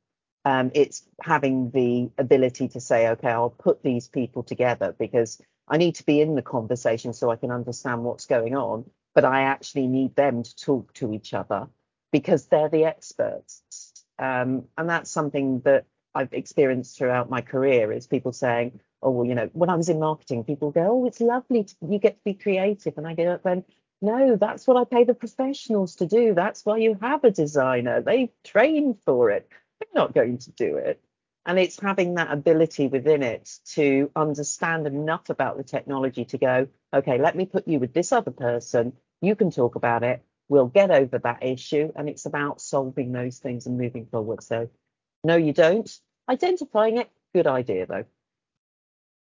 um, 0.44 0.70
it's 0.74 1.02
having 1.20 1.72
the 1.72 2.08
ability 2.18 2.68
to 2.68 2.80
say, 2.80 3.08
okay, 3.08 3.30
I'll 3.30 3.50
put 3.50 3.82
these 3.82 4.06
people 4.06 4.44
together 4.44 4.94
because 4.96 5.42
I 5.66 5.76
need 5.76 5.96
to 5.96 6.06
be 6.06 6.20
in 6.20 6.36
the 6.36 6.42
conversation 6.42 7.12
so 7.12 7.28
I 7.28 7.36
can 7.36 7.50
understand 7.50 8.04
what's 8.04 8.26
going 8.26 8.56
on, 8.56 8.88
but 9.12 9.24
I 9.24 9.42
actually 9.42 9.88
need 9.88 10.14
them 10.14 10.44
to 10.44 10.56
talk 10.56 10.94
to 10.94 11.12
each 11.12 11.34
other 11.34 11.66
because 12.12 12.46
they're 12.46 12.68
the 12.68 12.84
experts. 12.84 14.04
Um, 14.20 14.66
and 14.78 14.88
that's 14.88 15.10
something 15.10 15.62
that 15.64 15.86
I've 16.14 16.32
experienced 16.32 16.96
throughout 16.96 17.28
my 17.28 17.40
career 17.40 17.90
is 17.90 18.06
people 18.06 18.32
saying, 18.32 18.80
well, 19.02 19.24
you 19.24 19.34
know, 19.34 19.50
when 19.52 19.70
I 19.70 19.76
was 19.76 19.88
in 19.88 20.00
marketing, 20.00 20.44
people 20.44 20.70
go, 20.70 21.02
oh, 21.02 21.06
it's 21.06 21.20
lovely. 21.20 21.64
To, 21.64 21.74
you 21.88 21.98
get 21.98 22.16
to 22.16 22.24
be 22.24 22.34
creative. 22.34 22.96
And 22.96 23.06
I 23.06 23.14
get 23.14 23.28
up 23.28 23.46
and 23.46 23.64
no, 24.02 24.36
that's 24.36 24.66
what 24.66 24.76
I 24.76 24.84
pay 24.84 25.04
the 25.04 25.14
professionals 25.14 25.96
to 25.96 26.06
do. 26.06 26.34
That's 26.34 26.64
why 26.64 26.78
you 26.78 26.98
have 27.00 27.24
a 27.24 27.30
designer. 27.30 28.02
They 28.02 28.32
train 28.44 28.98
for 29.06 29.30
it. 29.30 29.48
They're 29.80 30.02
not 30.02 30.14
going 30.14 30.38
to 30.38 30.50
do 30.52 30.76
it. 30.76 31.00
And 31.46 31.58
it's 31.58 31.80
having 31.80 32.14
that 32.14 32.32
ability 32.32 32.88
within 32.88 33.22
it 33.22 33.48
to 33.74 34.10
understand 34.16 34.86
enough 34.86 35.30
about 35.30 35.56
the 35.56 35.62
technology 35.62 36.24
to 36.26 36.38
go, 36.38 36.68
okay, 36.92 37.18
let 37.18 37.36
me 37.36 37.46
put 37.46 37.68
you 37.68 37.78
with 37.78 37.94
this 37.94 38.12
other 38.12 38.32
person. 38.32 38.94
You 39.22 39.36
can 39.36 39.50
talk 39.50 39.76
about 39.76 40.02
it. 40.02 40.22
We'll 40.48 40.66
get 40.66 40.90
over 40.90 41.18
that 41.18 41.42
issue. 41.42 41.92
And 41.94 42.08
it's 42.08 42.26
about 42.26 42.60
solving 42.60 43.12
those 43.12 43.38
things 43.38 43.66
and 43.66 43.78
moving 43.78 44.06
forward. 44.06 44.42
So, 44.42 44.68
no, 45.24 45.36
you 45.36 45.52
don't. 45.52 45.88
Identifying 46.28 46.98
it, 46.98 47.08
good 47.32 47.46
idea 47.46 47.86
though. 47.86 48.04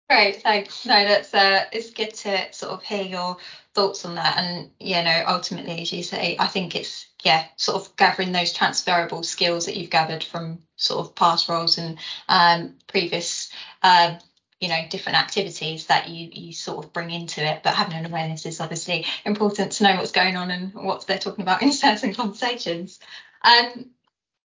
Great, 0.09 0.43
thanks. 0.43 0.85
No, 0.85 1.03
that's 1.05 1.33
uh, 1.33 1.65
it's 1.73 1.91
good 1.91 2.13
to 2.15 2.53
sort 2.53 2.73
of 2.73 2.83
hear 2.83 3.03
your 3.03 3.39
thoughts 3.73 4.05
on 4.05 4.17
that. 4.17 4.37
And 4.39 4.71
you 4.79 5.03
know, 5.03 5.25
ultimately, 5.27 5.81
as 5.81 5.93
you 5.93 6.03
say, 6.03 6.37
I 6.39 6.47
think 6.47 6.77
it's 6.77 7.07
yeah, 7.23 7.47
sort 7.57 7.81
of 7.81 7.97
gathering 7.97 8.33
those 8.33 8.53
transferable 8.53 9.23
skills 9.23 9.65
that 9.65 9.77
you've 9.77 9.91
gathered 9.91 10.23
from 10.23 10.59
sort 10.77 11.01
of 11.07 11.15
past 11.15 11.49
roles 11.49 11.79
and 11.79 11.99
um, 12.29 12.75
previous, 12.87 13.51
uh, 13.83 14.17
you 14.61 14.69
know, 14.69 14.81
different 14.91 15.19
activities 15.19 15.87
that 15.87 16.09
you 16.11 16.29
you 16.31 16.53
sort 16.53 16.85
of 16.85 16.93
bring 16.93 17.11
into 17.11 17.43
it. 17.43 17.63
But 17.63 17.75
having 17.75 17.97
an 17.97 18.05
awareness 18.05 18.45
is 18.45 18.61
obviously 18.61 19.07
important 19.25 19.73
to 19.73 19.85
know 19.85 19.97
what's 19.97 20.13
going 20.13 20.37
on 20.37 20.51
and 20.51 20.75
what 20.75 21.07
they're 21.07 21.19
talking 21.19 21.43
about 21.43 21.63
in 21.65 21.73
certain 21.73 22.13
conversations. 22.13 23.01
Um, 23.43 23.87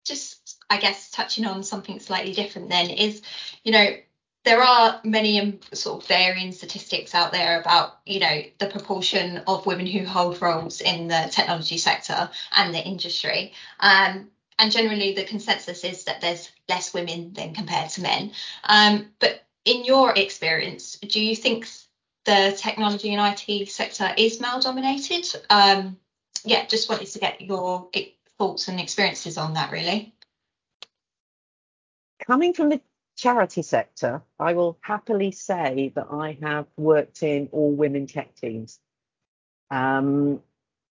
just 0.05 0.57
I 0.69 0.77
guess 0.77 1.11
touching 1.11 1.45
on 1.45 1.63
something 1.63 1.99
slightly 1.99 2.33
different 2.33 2.69
then 2.69 2.89
is, 2.89 3.21
you 3.63 3.73
know, 3.73 3.95
there 4.45 4.61
are 4.61 5.01
many 5.03 5.59
sort 5.73 6.01
of 6.01 6.07
varying 6.07 6.51
statistics 6.51 7.13
out 7.13 7.31
there 7.31 7.59
about 7.59 7.99
you 8.05 8.19
know 8.19 8.41
the 8.57 8.67
proportion 8.67 9.41
of 9.47 9.65
women 9.65 9.85
who 9.85 10.05
hold 10.05 10.41
roles 10.41 10.81
in 10.81 11.07
the 11.07 11.27
technology 11.31 11.77
sector 11.77 12.29
and 12.55 12.73
the 12.73 12.83
industry. 12.83 13.53
Um, 13.79 14.29
and 14.57 14.71
generally 14.71 15.13
the 15.13 15.23
consensus 15.23 15.83
is 15.83 16.03
that 16.05 16.19
there's 16.19 16.51
less 16.67 16.93
women 16.93 17.31
than 17.33 17.53
compared 17.53 17.89
to 17.91 18.01
men. 18.01 18.31
Um, 18.65 19.07
but 19.19 19.43
in 19.65 19.85
your 19.85 20.13
experience 20.17 20.97
do 20.97 21.21
you 21.21 21.35
think 21.35 21.67
the 22.25 22.53
technology 22.57 23.13
and 23.13 23.37
IT 23.49 23.69
sector 23.69 24.13
is 24.17 24.39
male 24.39 24.59
dominated 24.59 25.25
um, 25.49 25.97
yeah 26.45 26.65
just 26.65 26.89
wanted 26.89 27.07
to 27.07 27.19
get 27.19 27.41
your 27.41 27.89
thoughts 28.37 28.69
and 28.69 28.79
experiences 28.79 29.37
on 29.37 29.53
that 29.53 29.71
really. 29.71 30.13
Coming 32.25 32.53
from 32.53 32.69
the 32.69 32.81
charity 33.19 33.61
sector, 33.61 34.23
I 34.39 34.53
will 34.53 34.77
happily 34.81 35.31
say 35.31 35.91
that 35.95 36.07
I 36.09 36.37
have 36.41 36.67
worked 36.77 37.21
in 37.21 37.49
all 37.51 37.71
women 37.71 38.07
tech 38.07 38.35
teams. 38.35 38.79
Um, 39.69 40.41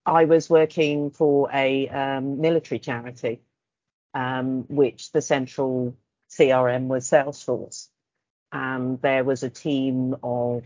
I 0.05 0.27
was 0.27 0.51
working 0.51 1.11
for 1.11 1.51
a 1.53 1.89
um, 1.89 2.41
military 2.41 2.79
charity, 2.79 3.41
um, 4.13 4.65
which 4.69 5.13
the 5.13 5.23
central 5.23 5.97
CRM 6.31 6.89
was 6.89 7.09
Salesforce. 7.09 7.89
And 8.53 9.01
there 9.01 9.25
was 9.25 9.43
a 9.43 9.51
team 9.51 10.17
of 10.23 10.65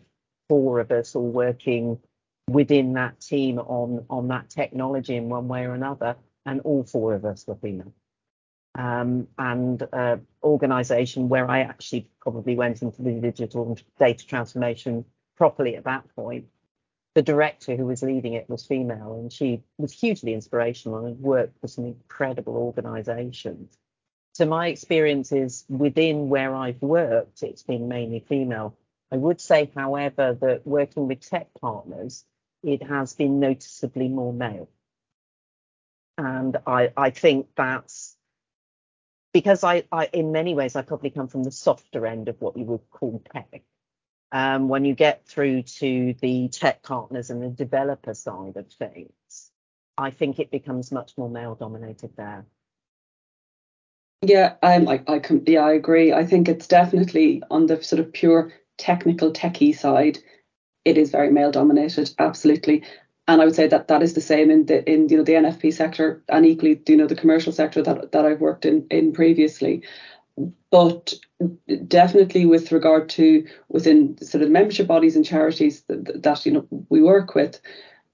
four 0.49 0.81
of 0.81 0.91
us 0.91 1.15
all 1.15 1.31
working 1.31 2.01
within 2.49 2.95
that 2.95 3.21
team 3.21 3.59
on, 3.59 4.05
on 4.11 4.29
that 4.29 4.51
technology 4.51 5.17
in 5.17 5.29
one 5.29 5.47
way 5.49 5.65
or 5.65 5.75
another. 5.75 6.17
And 6.47 6.61
all 6.63 6.85
four 6.85 7.15
of 7.15 7.25
us 7.25 7.47
were 7.47 7.57
female 7.57 7.93
um, 8.75 9.29
and 9.39 9.87
uh, 9.93 10.17
organization 10.43 11.29
where 11.29 11.49
I 11.51 11.61
actually 11.61 12.09
probably 12.21 12.57
went 12.57 12.83
into 12.83 13.03
the 13.03 13.13
digital 13.13 13.79
data 13.99 14.27
transformation 14.27 15.05
properly 15.37 15.77
at 15.77 15.85
that 15.85 16.05
point. 16.15 16.47
The 17.15 17.23
director 17.23 17.77
who 17.77 17.87
was 17.87 18.03
leading 18.03 18.35
it 18.35 18.51
was 18.51 18.67
female, 18.67 19.19
and 19.21 19.33
she 19.33 19.63
was 19.79 19.93
hugely 19.93 20.35
inspirational 20.35 21.07
and 21.07 21.21
worked 21.21 21.61
for 21.61 21.69
some 21.69 21.85
incredible 21.85 22.57
organizations. 22.57 23.79
So 24.33 24.47
my 24.47 24.67
experiences 24.67 25.65
within 25.69 26.29
where 26.29 26.53
I've 26.57 26.83
worked, 26.83 27.45
it's 27.45 27.63
been 27.63 27.87
mainly 27.87 28.19
female. 28.19 28.77
I 29.13 29.17
would 29.17 29.41
say, 29.41 29.71
however, 29.77 30.37
that 30.41 30.67
working 30.67 31.07
with 31.07 31.21
tech 31.21 31.49
partners, 31.61 32.25
it 32.65 32.83
has 32.83 33.15
been 33.15 33.39
noticeably 33.39 34.09
more 34.09 34.33
male. 34.33 34.69
And 36.19 36.57
I, 36.67 36.93
I 36.97 37.11
think 37.11 37.47
that's 37.57 38.14
because 39.35 39.65
I, 39.65 39.83
I, 39.93 40.09
in 40.13 40.33
many 40.33 40.55
ways, 40.55 40.77
I 40.77 40.83
probably 40.83 41.11
come 41.11 41.29
from 41.29 41.43
the 41.43 41.51
softer 41.51 42.07
end 42.07 42.29
of 42.29 42.41
what 42.41 42.57
you 42.57 42.65
would 42.65 42.89
call 42.91 43.23
tech. 43.31 43.63
Um, 44.33 44.69
when 44.69 44.85
you 44.85 44.95
get 44.95 45.27
through 45.27 45.63
to 45.63 46.15
the 46.21 46.49
tech 46.49 46.83
partners 46.83 47.31
and 47.31 47.43
the 47.43 47.51
developer 47.51 48.15
side 48.15 48.57
of 48.57 48.73
things, 48.73 49.51
I 49.99 50.11
think 50.11 50.39
it 50.39 50.51
becomes 50.51 50.91
much 50.91 51.13
more 51.19 51.29
male 51.29 51.55
dominated 51.55 52.17
there. 52.17 52.47
Yeah, 54.23 54.55
I'm, 54.63 54.89
I, 54.89 55.03
I, 55.07 55.21
yeah, 55.47 55.61
I 55.61 55.73
agree. 55.73 56.13
I 56.13 56.25
think 56.25 56.49
it's 56.49 56.67
definitely 56.67 57.43
on 57.51 57.67
the 57.67 57.83
sort 57.83 58.01
of 58.01 58.13
pure 58.13 58.53
technical 58.79 59.33
techie 59.33 59.77
side, 59.77 60.19
it 60.85 60.99
is 60.99 61.11
very 61.11 61.31
male 61.31 61.51
dominated, 61.51 62.13
absolutely 62.19 62.85
and 63.27 63.41
I 63.41 63.45
would 63.45 63.55
say 63.55 63.67
that 63.67 63.89
that 63.89 64.03
is 64.03 64.15
the 64.15 64.21
same 64.21 64.51
in 64.51 64.67
the 64.67 64.89
in 64.91 65.09
you 65.09 65.17
know 65.17 65.25
the 65.25 65.33
NFP 65.33 65.73
sector 65.73 66.23
and 66.29 66.45
equally 66.45 66.81
you 66.87 66.97
know 66.97 67.07
the 67.07 67.17
commercial 67.17 67.53
sector 67.53 67.83
that 67.83 68.13
that 68.13 68.25
I've 68.25 68.41
worked 68.41 68.67
in 68.67 68.87
in 68.91 69.13
previously. 69.13 69.83
But 70.71 71.15
definitely 71.87 72.45
with 72.45 72.73
regard 72.73 73.09
to 73.11 73.47
within 73.69 74.19
sort 74.21 74.43
of 74.43 74.51
membership 74.51 74.89
bodies 74.89 75.15
and 75.15 75.25
charities 75.25 75.83
that, 75.83 76.23
that 76.23 76.45
you 76.45 76.53
know 76.53 76.67
we 76.89 77.01
work 77.01 77.35
with, 77.35 77.61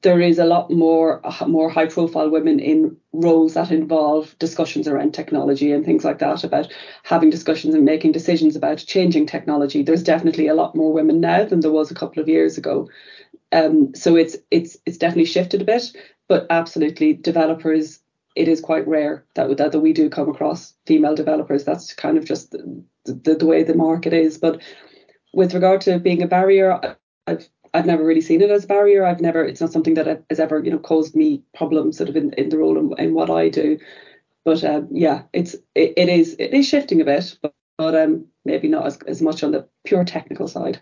there 0.03 0.21
is 0.21 0.39
a 0.39 0.45
lot 0.45 0.71
more 0.71 1.21
uh, 1.25 1.47
more 1.47 1.69
high 1.69 1.87
profile 1.87 2.31
women 2.31 2.59
in 2.59 2.97
roles 3.13 3.55
that 3.55 3.71
involve 3.71 4.37
discussions 4.39 4.87
around 4.87 5.13
technology 5.13 5.73
and 5.73 5.85
things 5.85 6.05
like 6.05 6.19
that 6.19 6.45
about 6.45 6.73
having 7.03 7.31
discussions 7.31 7.75
and 7.75 7.85
making 7.85 8.13
decisions 8.13 8.57
about 8.57 8.79
changing 8.79 9.27
technology 9.27 9.83
there's 9.83 10.03
definitely 10.03 10.47
a 10.47 10.55
lot 10.55 10.77
more 10.77 10.93
women 10.93 11.21
now 11.21 11.45
than 11.45 11.61
there 11.61 11.73
was 11.73 11.91
a 11.91 11.95
couple 11.95 12.23
of 12.23 12.29
years 12.29 12.57
ago 12.57 12.89
um, 13.53 13.95
so 13.95 14.17
it's 14.17 14.37
it's 14.51 14.77
it's 14.87 14.99
definitely 14.99 15.25
shifted 15.25 15.63
a 15.63 15.65
bit, 15.65 15.93
but 16.29 16.47
absolutely 16.51 17.15
developers. 17.15 18.01
It 18.37 18.47
is 18.47 18.61
quite 18.61 18.87
rare 18.87 19.25
that 19.35 19.57
that, 19.57 19.73
that 19.73 19.81
we 19.81 19.93
do 19.93 20.09
come 20.09 20.29
across 20.29 20.75
female 20.87 21.15
developers. 21.15 21.65
That's 21.65 21.93
kind 21.95 22.17
of 22.17 22.25
just 22.25 22.53
the, 22.53 22.85
the, 23.05 23.35
the 23.35 23.47
way 23.47 23.63
the 23.63 23.75
market 23.75 24.13
is. 24.13 24.39
But 24.39 24.63
with 25.33 25.55
regard 25.55 25.81
to 25.83 25.99
being 25.99 26.23
a 26.23 26.29
barrier, 26.29 26.97
I've 27.27 27.49
I've 27.75 27.87
never 27.87 28.05
really 28.05 28.21
seen 28.21 28.41
it 28.41 28.51
as 28.51 28.65
a 28.65 28.69
barrier. 28.69 29.05
I've 29.05 29.21
never. 29.21 29.45
It's 29.45 29.61
not 29.61 29.73
something 29.73 29.95
that 29.95 30.25
has 30.31 30.41
ever 30.41 30.63
you 30.63 30.71
know 30.71 30.79
caused 30.79 31.17
me 31.17 31.43
problems 31.55 31.99
sort 31.99 32.09
of 32.09 32.17
in, 32.17 32.33
in 32.35 32.51
the 32.51 32.59
role 32.59 32.79
and 32.79 32.99
in, 32.99 33.15
what 33.15 33.31
I 33.31 33.49
do. 33.49 33.79
But 34.45 34.63
um, 34.65 34.89
yeah, 34.93 35.23
it's 35.33 35.55
it, 35.75 35.95
it 35.97 36.09
is 36.09 36.37
it 36.39 36.55
is 36.55 36.67
shifting 36.67 37.01
a 37.01 37.05
bit, 37.05 37.37
but, 37.43 37.55
but 37.77 37.95
um, 37.97 38.27
maybe 38.45 38.69
not 38.69 38.87
as, 38.87 38.99
as 39.09 39.21
much 39.21 39.43
on 39.43 39.51
the 39.51 39.69
pure 39.85 40.05
technical 40.05 40.47
side. 40.47 40.81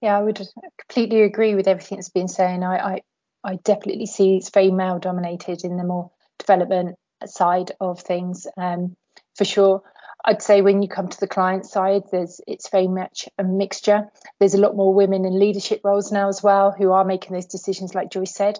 Yeah, 0.00 0.16
I 0.16 0.22
would 0.22 0.40
completely 0.78 1.22
agree 1.22 1.54
with 1.54 1.68
everything 1.68 1.98
that's 1.98 2.08
been 2.08 2.28
saying. 2.28 2.64
I, 2.64 2.78
I, 2.78 3.00
I 3.44 3.56
definitely 3.56 4.06
see 4.06 4.36
it's 4.36 4.50
very 4.50 4.70
male 4.70 4.98
dominated 4.98 5.64
in 5.64 5.76
the 5.76 5.84
more 5.84 6.10
development 6.38 6.96
side 7.26 7.72
of 7.80 8.00
things, 8.00 8.46
um, 8.56 8.96
for 9.36 9.44
sure. 9.44 9.82
I'd 10.24 10.42
say 10.42 10.60
when 10.60 10.82
you 10.82 10.88
come 10.88 11.08
to 11.08 11.20
the 11.20 11.26
client 11.26 11.64
side, 11.66 12.02
there's 12.12 12.40
it's 12.46 12.68
very 12.68 12.88
much 12.88 13.28
a 13.38 13.44
mixture. 13.44 14.10
There's 14.38 14.54
a 14.54 14.60
lot 14.60 14.76
more 14.76 14.92
women 14.92 15.24
in 15.24 15.38
leadership 15.38 15.80
roles 15.82 16.12
now 16.12 16.28
as 16.28 16.42
well 16.42 16.74
who 16.76 16.92
are 16.92 17.04
making 17.04 17.32
those 17.32 17.46
decisions, 17.46 17.94
like 17.94 18.10
Joyce 18.10 18.34
said. 18.34 18.58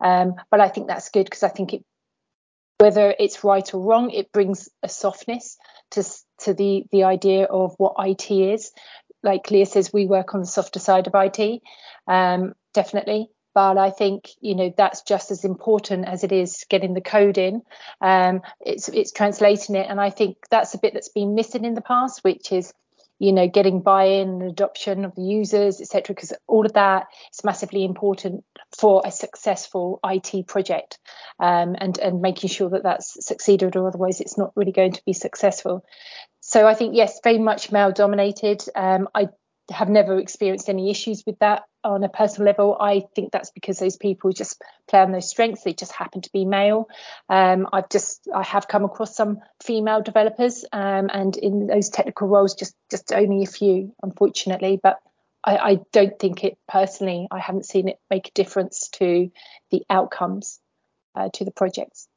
Um, 0.00 0.34
but 0.50 0.60
I 0.60 0.68
think 0.68 0.88
that's 0.88 1.10
good 1.10 1.24
because 1.24 1.42
I 1.42 1.48
think 1.48 1.74
it, 1.74 1.84
whether 2.78 3.14
it's 3.18 3.44
right 3.44 3.74
or 3.74 3.82
wrong, 3.82 4.10
it 4.10 4.32
brings 4.32 4.68
a 4.82 4.88
softness 4.88 5.58
to 5.92 6.02
to 6.38 6.54
the 6.54 6.84
the 6.90 7.04
idea 7.04 7.44
of 7.44 7.74
what 7.76 7.94
IT 7.98 8.30
is 8.30 8.72
like 9.22 9.50
Leah 9.50 9.66
says, 9.66 9.92
we 9.92 10.06
work 10.06 10.34
on 10.34 10.40
the 10.40 10.46
softer 10.46 10.78
side 10.78 11.06
of 11.06 11.14
IT, 11.14 11.62
um, 12.06 12.54
definitely. 12.74 13.28
But 13.54 13.76
I 13.76 13.90
think 13.90 14.30
you 14.40 14.54
know 14.54 14.72
that's 14.74 15.02
just 15.02 15.30
as 15.30 15.44
important 15.44 16.08
as 16.08 16.24
it 16.24 16.32
is 16.32 16.64
getting 16.70 16.94
the 16.94 17.02
code 17.02 17.36
in. 17.36 17.60
Um, 18.00 18.40
it's 18.60 18.88
it's 18.88 19.12
translating 19.12 19.74
it, 19.74 19.88
and 19.90 20.00
I 20.00 20.08
think 20.08 20.38
that's 20.50 20.72
a 20.72 20.78
bit 20.78 20.94
that's 20.94 21.10
been 21.10 21.34
missing 21.34 21.66
in 21.66 21.74
the 21.74 21.82
past, 21.82 22.24
which 22.24 22.50
is 22.50 22.72
you 23.22 23.32
know, 23.32 23.46
getting 23.46 23.82
buy-in 23.82 24.28
and 24.28 24.42
adoption 24.42 25.04
of 25.04 25.14
the 25.14 25.22
users, 25.22 25.80
etc. 25.80 26.12
Because 26.12 26.32
all 26.48 26.66
of 26.66 26.72
that 26.72 27.06
is 27.32 27.44
massively 27.44 27.84
important 27.84 28.44
for 28.76 29.00
a 29.04 29.12
successful 29.12 30.00
IT 30.04 30.48
project, 30.48 30.98
um, 31.38 31.76
and 31.78 31.98
and 31.98 32.20
making 32.20 32.50
sure 32.50 32.70
that 32.70 32.82
that's 32.82 33.24
succeeded, 33.24 33.76
or 33.76 33.86
otherwise 33.86 34.20
it's 34.20 34.36
not 34.36 34.50
really 34.56 34.72
going 34.72 34.90
to 34.90 35.04
be 35.06 35.12
successful. 35.12 35.84
So 36.52 36.66
I 36.66 36.74
think 36.74 36.94
yes, 36.94 37.18
very 37.24 37.38
much 37.38 37.72
male 37.72 37.92
dominated. 37.92 38.62
Um, 38.74 39.08
I 39.14 39.28
have 39.70 39.88
never 39.88 40.18
experienced 40.18 40.68
any 40.68 40.90
issues 40.90 41.22
with 41.26 41.38
that 41.38 41.62
on 41.82 42.04
a 42.04 42.10
personal 42.10 42.44
level. 42.44 42.76
I 42.78 43.04
think 43.16 43.32
that's 43.32 43.50
because 43.50 43.78
those 43.78 43.96
people 43.96 44.32
just 44.32 44.60
play 44.86 45.00
on 45.00 45.12
those 45.12 45.30
strengths. 45.30 45.62
They 45.62 45.72
just 45.72 45.92
happen 45.92 46.20
to 46.20 46.30
be 46.30 46.44
male. 46.44 46.90
Um, 47.30 47.68
I've 47.72 47.88
just 47.88 48.28
I 48.34 48.42
have 48.42 48.68
come 48.68 48.84
across 48.84 49.16
some 49.16 49.38
female 49.62 50.02
developers, 50.02 50.66
um, 50.74 51.08
and 51.10 51.34
in 51.38 51.68
those 51.68 51.88
technical 51.88 52.28
roles, 52.28 52.54
just 52.54 52.74
just 52.90 53.14
only 53.14 53.44
a 53.44 53.46
few, 53.46 53.94
unfortunately. 54.02 54.78
But 54.82 54.98
I, 55.42 55.56
I, 55.56 55.78
don't 55.90 56.18
think 56.18 56.44
it 56.44 56.58
personally. 56.68 57.28
I 57.30 57.38
haven't 57.38 57.64
seen 57.64 57.88
it 57.88 57.96
make 58.10 58.28
a 58.28 58.32
difference 58.32 58.90
to 58.98 59.30
the 59.70 59.84
outcomes 59.88 60.60
uh, 61.14 61.30
to 61.32 61.46
the 61.46 61.50
projects. 61.50 62.08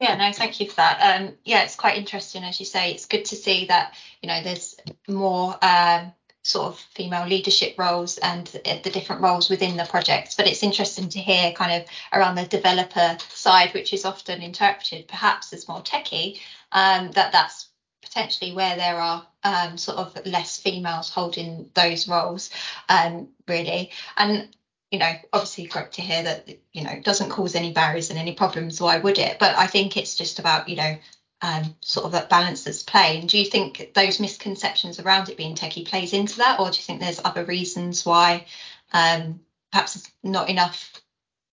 Yeah, 0.00 0.16
no, 0.16 0.32
thank 0.32 0.60
you 0.60 0.68
for 0.68 0.76
that. 0.76 1.20
Um, 1.20 1.36
yeah, 1.44 1.62
it's 1.62 1.76
quite 1.76 1.98
interesting, 1.98 2.42
as 2.42 2.58
you 2.58 2.64
say. 2.64 2.90
It's 2.90 3.04
good 3.04 3.26
to 3.26 3.36
see 3.36 3.66
that 3.66 3.94
you 4.22 4.28
know 4.28 4.42
there's 4.42 4.76
more 5.06 5.56
um, 5.62 6.12
sort 6.42 6.68
of 6.68 6.78
female 6.94 7.26
leadership 7.26 7.74
roles 7.78 8.16
and 8.18 8.46
the 8.46 8.90
different 8.90 9.20
roles 9.20 9.50
within 9.50 9.76
the 9.76 9.84
projects. 9.84 10.34
But 10.34 10.46
it's 10.46 10.62
interesting 10.62 11.10
to 11.10 11.18
hear 11.18 11.52
kind 11.52 11.82
of 11.82 11.88
around 12.14 12.36
the 12.36 12.46
developer 12.46 13.18
side, 13.28 13.74
which 13.74 13.92
is 13.92 14.06
often 14.06 14.40
interpreted 14.40 15.06
perhaps 15.06 15.52
as 15.52 15.68
more 15.68 15.82
techie, 15.82 16.40
um, 16.72 17.10
that 17.12 17.32
that's 17.32 17.68
potentially 18.02 18.52
where 18.54 18.76
there 18.76 18.96
are 18.96 19.26
um, 19.44 19.76
sort 19.76 19.98
of 19.98 20.26
less 20.26 20.58
females 20.58 21.10
holding 21.10 21.70
those 21.74 22.08
roles, 22.08 22.48
um, 22.88 23.28
really. 23.46 23.90
And 24.16 24.48
you 24.90 24.98
know, 24.98 25.12
obviously 25.32 25.66
great 25.66 25.92
to 25.92 26.02
hear 26.02 26.22
that, 26.24 26.48
you 26.72 26.82
know, 26.82 27.00
doesn't 27.02 27.30
cause 27.30 27.54
any 27.54 27.72
barriers 27.72 28.10
and 28.10 28.18
any 28.18 28.34
problems. 28.34 28.80
Why 28.80 28.98
would 28.98 29.18
it? 29.18 29.38
But 29.38 29.56
I 29.56 29.66
think 29.66 29.96
it's 29.96 30.16
just 30.16 30.38
about, 30.38 30.68
you 30.68 30.76
know, 30.76 30.96
um, 31.42 31.76
sort 31.80 32.06
of 32.06 32.12
that 32.12 32.28
balance 32.28 32.64
that's 32.64 32.82
playing. 32.82 33.28
Do 33.28 33.38
you 33.38 33.46
think 33.46 33.92
those 33.94 34.20
misconceptions 34.20 34.98
around 34.98 35.28
it 35.28 35.36
being 35.36 35.54
techie 35.54 35.86
plays 35.86 36.12
into 36.12 36.38
that, 36.38 36.60
or 36.60 36.70
do 36.70 36.76
you 36.76 36.82
think 36.82 37.00
there's 37.00 37.20
other 37.24 37.44
reasons 37.44 38.04
why 38.04 38.46
um, 38.92 39.40
perhaps 39.72 40.10
not 40.22 40.50
enough, 40.50 40.92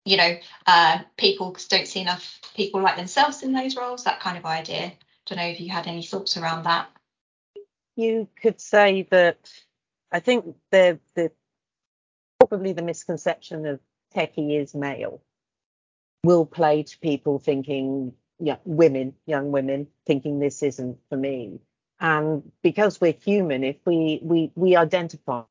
you 0.05 0.17
know, 0.17 0.37
uh, 0.67 0.99
people 1.17 1.57
don't 1.69 1.87
see 1.87 2.01
enough 2.01 2.41
people 2.55 2.83
like 2.83 2.97
themselves 2.97 3.43
in 3.43 3.53
those 3.53 3.77
roles? 3.77 4.05
That 4.05 4.21
kind 4.21 4.37
of 4.37 4.45
idea. 4.45 4.93
Don't 5.27 5.39
know 5.39 5.47
if 5.47 5.61
you 5.61 5.71
had 5.71 5.87
any 5.87 6.03
thoughts 6.03 6.37
around 6.37 6.65
that. 6.65 6.89
You 7.97 8.29
could 8.43 8.61
say 8.61 9.03
that 9.11 9.51
I 10.13 10.21
think 10.21 10.57
the 10.71 10.99
the 11.15 11.31
probably 12.41 12.73
the 12.73 12.83
misconception 12.83 13.67
of 13.67 13.81
techie 14.15 14.61
is 14.61 14.75
male 14.75 15.23
will 16.25 16.47
play 16.47 16.83
to 16.83 16.99
people 16.99 17.39
thinking, 17.39 18.13
yeah, 18.39 18.57
women, 18.65 19.15
young 19.27 19.53
women, 19.53 19.87
thinking 20.07 20.39
this 20.39 20.63
isn't 20.63 20.99
for 21.09 21.17
me. 21.17 21.61
And 22.01 22.51
because 22.63 23.01
we're 23.01 23.13
human, 23.13 23.63
if 23.63 23.77
we 23.85 24.21
we 24.23 24.51
we 24.55 24.77
identify, 24.77 25.43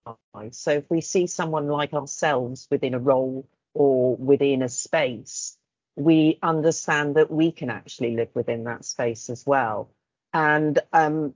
so 0.52 0.72
if 0.72 0.90
we 0.90 1.02
see 1.02 1.28
someone 1.28 1.68
like 1.68 1.94
ourselves 1.94 2.68
within 2.72 2.96
a 2.96 3.00
role 3.00 3.48
or 3.76 4.16
within 4.16 4.64
a 4.64 4.70
space, 4.70 5.56
we 5.96 6.40
understand 6.42 7.16
that 7.16 7.30
we 7.30 7.52
can 7.52 7.70
actually 7.70 8.16
live 8.16 8.30
within 8.34 8.64
that 8.64 8.84
space 8.84 9.30
as 9.30 9.46
well. 9.46 9.92
And 10.34 10.80
um, 10.92 11.36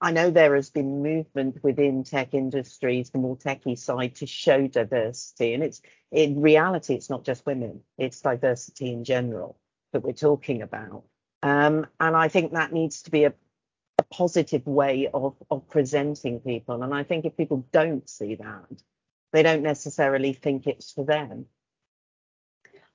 I 0.00 0.12
know 0.12 0.30
there 0.30 0.54
has 0.54 0.70
been 0.70 1.02
movement 1.02 1.62
within 1.62 2.04
tech 2.04 2.32
industries, 2.32 3.10
the 3.10 3.18
more 3.18 3.36
techie 3.36 3.78
side, 3.78 4.14
to 4.16 4.26
show 4.26 4.66
diversity. 4.66 5.52
And 5.52 5.62
it's 5.62 5.82
in 6.10 6.40
reality, 6.40 6.94
it's 6.94 7.10
not 7.10 7.24
just 7.24 7.44
women, 7.44 7.80
it's 7.98 8.20
diversity 8.20 8.92
in 8.92 9.04
general 9.04 9.58
that 9.92 10.02
we're 10.02 10.12
talking 10.12 10.62
about. 10.62 11.04
Um, 11.42 11.86
and 11.98 12.16
I 12.16 12.28
think 12.28 12.52
that 12.52 12.72
needs 12.72 13.02
to 13.02 13.10
be 13.10 13.24
a, 13.24 13.34
a 13.98 14.02
positive 14.04 14.66
way 14.66 15.08
of, 15.12 15.34
of 15.50 15.68
presenting 15.68 16.40
people. 16.40 16.82
And 16.82 16.94
I 16.94 17.02
think 17.02 17.24
if 17.24 17.36
people 17.36 17.66
don't 17.70 18.08
see 18.08 18.36
that, 18.36 18.82
they 19.32 19.42
don't 19.42 19.62
necessarily 19.62 20.32
think 20.32 20.66
it's 20.66 20.90
for 20.90 21.04
them. 21.04 21.46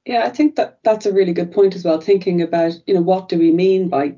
Yeah, 0.05 0.25
I 0.25 0.29
think 0.29 0.55
that 0.55 0.79
that's 0.83 1.05
a 1.05 1.13
really 1.13 1.33
good 1.33 1.51
point 1.51 1.75
as 1.75 1.83
well. 1.83 1.99
Thinking 1.99 2.41
about, 2.41 2.73
you 2.85 2.93
know, 2.93 3.01
what 3.01 3.29
do 3.29 3.39
we 3.39 3.51
mean 3.51 3.89
by 3.89 4.15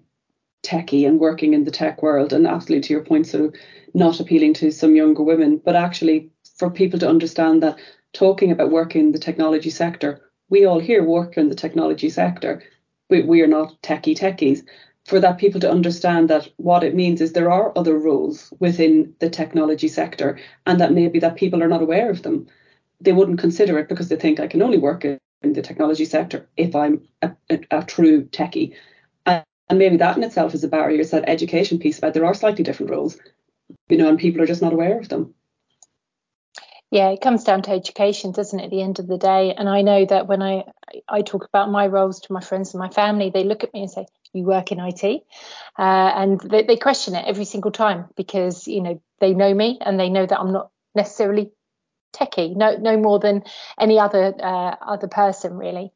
techie 0.63 1.07
and 1.07 1.19
working 1.19 1.53
in 1.53 1.63
the 1.63 1.71
tech 1.71 2.01
world. 2.01 2.33
And 2.33 2.47
absolutely 2.47 2.87
to 2.87 2.93
your 2.93 3.03
point 3.03 3.27
sort 3.27 3.45
of 3.45 3.55
not 3.93 4.19
appealing 4.19 4.53
to 4.55 4.71
some 4.71 4.95
younger 4.95 5.23
women. 5.23 5.61
But 5.63 5.75
actually 5.75 6.29
for 6.57 6.69
people 6.69 6.99
to 6.99 7.09
understand 7.09 7.63
that 7.63 7.77
talking 8.13 8.51
about 8.51 8.71
working 8.71 9.07
in 9.07 9.11
the 9.11 9.19
technology 9.19 9.69
sector 9.69 10.21
we 10.49 10.65
all 10.65 10.79
here 10.79 11.03
work 11.03 11.37
in 11.37 11.49
the 11.49 11.55
technology 11.55 12.09
sector. 12.09 12.63
We, 13.09 13.23
we 13.23 13.41
are 13.41 13.47
not 13.47 13.81
techie 13.81 14.17
techies. 14.17 14.63
For 15.05 15.21
that 15.21 15.37
people 15.37 15.61
to 15.61 15.71
understand 15.71 16.29
that 16.29 16.49
what 16.57 16.83
it 16.83 16.93
means 16.93 17.21
is 17.21 17.31
there 17.31 17.51
are 17.51 17.71
other 17.77 17.97
roles 17.97 18.51
within 18.59 19.13
the 19.19 19.29
technology 19.29 19.87
sector 19.87 20.37
and 20.65 20.81
that 20.81 20.91
maybe 20.91 21.19
that 21.19 21.37
people 21.37 21.63
are 21.63 21.69
not 21.69 21.81
aware 21.81 22.09
of 22.09 22.23
them. 22.23 22.47
They 22.99 23.13
wouldn't 23.13 23.39
consider 23.39 23.79
it 23.79 23.87
because 23.87 24.09
they 24.09 24.17
think 24.17 24.39
i 24.39 24.47
can 24.47 24.61
only 24.61 24.77
work 24.77 25.05
in 25.05 25.19
the 25.53 25.61
technology 25.61 26.03
sector 26.03 26.49
if 26.57 26.75
i'm 26.75 26.99
a, 27.21 27.31
a, 27.51 27.59
a 27.69 27.83
true 27.83 28.25
techie 28.25 28.73
and 29.69 29.79
maybe 29.79 29.97
that 29.97 30.17
in 30.17 30.23
itself 30.23 30.53
is 30.53 30.63
a 30.63 30.67
barrier. 30.67 31.01
It's 31.01 31.11
that 31.11 31.27
education 31.27 31.79
piece 31.79 31.97
about 31.97 32.13
there 32.13 32.25
are 32.25 32.33
slightly 32.33 32.63
different 32.63 32.91
roles, 32.91 33.17
you 33.89 33.97
know, 33.97 34.07
and 34.07 34.19
people 34.19 34.41
are 34.41 34.47
just 34.47 34.61
not 34.61 34.73
aware 34.73 34.99
of 34.99 35.09
them. 35.09 35.33
Yeah, 36.89 37.09
it 37.09 37.19
comes 37.19 37.43
down 37.43 37.63
to 37.63 37.71
education, 37.71 38.31
doesn't 38.31 38.59
it, 38.59 38.65
at 38.65 38.69
the 38.69 38.81
end 38.81 38.99
of 38.99 39.07
the 39.07 39.17
day? 39.17 39.53
And 39.57 39.67
I 39.67 39.81
know 39.81 40.05
that 40.05 40.27
when 40.27 40.41
I 40.41 40.63
I 41.09 41.21
talk 41.21 41.43
about 41.45 41.69
my 41.69 41.87
roles 41.87 42.21
to 42.21 42.33
my 42.33 42.39
friends 42.39 42.73
and 42.73 42.79
my 42.79 42.89
family, 42.89 43.29
they 43.29 43.43
look 43.43 43.65
at 43.65 43.73
me 43.73 43.81
and 43.81 43.91
say, 43.91 44.05
"You 44.31 44.45
work 44.45 44.71
in 44.71 44.79
IT," 44.79 45.03
uh, 45.77 45.81
and 45.81 46.39
they, 46.39 46.63
they 46.63 46.77
question 46.77 47.15
it 47.15 47.25
every 47.27 47.43
single 47.43 47.71
time 47.71 48.05
because 48.15 48.67
you 48.69 48.81
know 48.81 49.01
they 49.19 49.33
know 49.33 49.53
me 49.53 49.79
and 49.81 49.99
they 49.99 50.09
know 50.09 50.25
that 50.25 50.39
I'm 50.39 50.53
not 50.53 50.71
necessarily 50.95 51.51
techie, 52.13 52.55
no 52.55 52.77
no 52.77 52.95
more 52.95 53.19
than 53.19 53.43
any 53.77 53.99
other 53.99 54.33
uh, 54.41 54.75
other 54.81 55.09
person 55.09 55.57
really. 55.57 55.91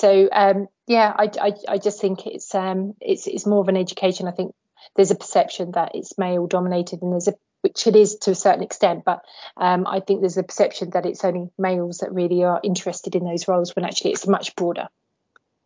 So 0.00 0.30
um, 0.32 0.68
yeah, 0.86 1.14
I, 1.14 1.30
I, 1.38 1.52
I, 1.68 1.78
just 1.78 2.00
think 2.00 2.26
it's 2.26 2.54
um, 2.54 2.94
it's 3.02 3.26
it's 3.26 3.44
more 3.44 3.60
of 3.60 3.68
an 3.68 3.76
education. 3.76 4.26
I 4.26 4.30
think 4.30 4.54
there's 4.96 5.10
a 5.10 5.14
perception 5.14 5.72
that 5.72 5.94
it's 5.94 6.16
male 6.16 6.46
dominated, 6.46 7.02
and 7.02 7.12
there's 7.12 7.28
a 7.28 7.34
which 7.60 7.86
it 7.86 7.94
is 7.94 8.16
to 8.22 8.30
a 8.30 8.34
certain 8.34 8.62
extent, 8.62 9.04
but 9.04 9.20
um, 9.58 9.86
I 9.86 10.00
think 10.00 10.20
there's 10.20 10.38
a 10.38 10.42
perception 10.42 10.88
that 10.90 11.04
it's 11.04 11.22
only 11.22 11.50
males 11.58 11.98
that 11.98 12.14
really 12.14 12.42
are 12.44 12.58
interested 12.64 13.14
in 13.14 13.24
those 13.24 13.46
roles 13.46 13.76
when 13.76 13.84
actually 13.84 14.12
it's 14.12 14.26
much 14.26 14.56
broader 14.56 14.88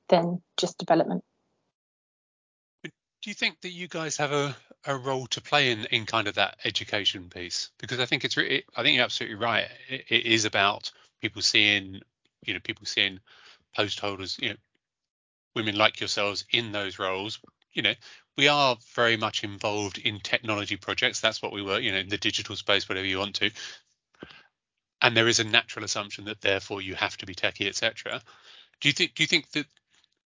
than 0.08 0.42
just 0.56 0.76
development. 0.78 1.22
Do 2.82 3.30
you 3.30 3.34
think 3.34 3.60
that 3.60 3.70
you 3.70 3.86
guys 3.86 4.16
have 4.16 4.32
a, 4.32 4.56
a 4.84 4.96
role 4.96 5.28
to 5.28 5.40
play 5.40 5.70
in, 5.70 5.84
in 5.92 6.04
kind 6.04 6.26
of 6.26 6.34
that 6.34 6.56
education 6.64 7.30
piece? 7.30 7.70
Because 7.78 8.00
I 8.00 8.06
think 8.06 8.24
it's 8.24 8.36
really, 8.36 8.64
I 8.76 8.82
think 8.82 8.96
you're 8.96 9.04
absolutely 9.04 9.36
right. 9.36 9.68
it, 9.88 10.04
it 10.08 10.26
is 10.26 10.44
about 10.44 10.90
people 11.22 11.42
seeing, 11.42 12.00
you 12.44 12.54
know, 12.54 12.60
people 12.60 12.86
seeing 12.86 13.20
post 13.76 14.00
holders, 14.00 14.36
you 14.40 14.50
know, 14.50 14.56
women 15.54 15.76
like 15.76 16.00
yourselves 16.00 16.44
in 16.50 16.72
those 16.72 16.98
roles, 16.98 17.38
you 17.72 17.82
know, 17.82 17.94
we 18.36 18.48
are 18.48 18.76
very 18.94 19.16
much 19.16 19.44
involved 19.44 19.98
in 19.98 20.20
technology 20.20 20.76
projects. 20.76 21.20
That's 21.20 21.42
what 21.42 21.52
we 21.52 21.62
were, 21.62 21.78
you 21.78 21.92
know, 21.92 21.98
in 21.98 22.08
the 22.08 22.18
digital 22.18 22.56
space, 22.56 22.88
whatever 22.88 23.06
you 23.06 23.18
want 23.18 23.36
to. 23.36 23.50
And 25.00 25.16
there 25.16 25.28
is 25.28 25.38
a 25.38 25.44
natural 25.44 25.84
assumption 25.84 26.24
that 26.24 26.40
therefore 26.40 26.80
you 26.80 26.94
have 26.94 27.16
to 27.18 27.26
be 27.26 27.34
techie, 27.34 27.68
etc. 27.68 28.20
Do 28.80 28.88
you 28.88 28.92
think? 28.92 29.14
Do 29.14 29.22
you 29.22 29.26
think 29.26 29.50
that? 29.52 29.66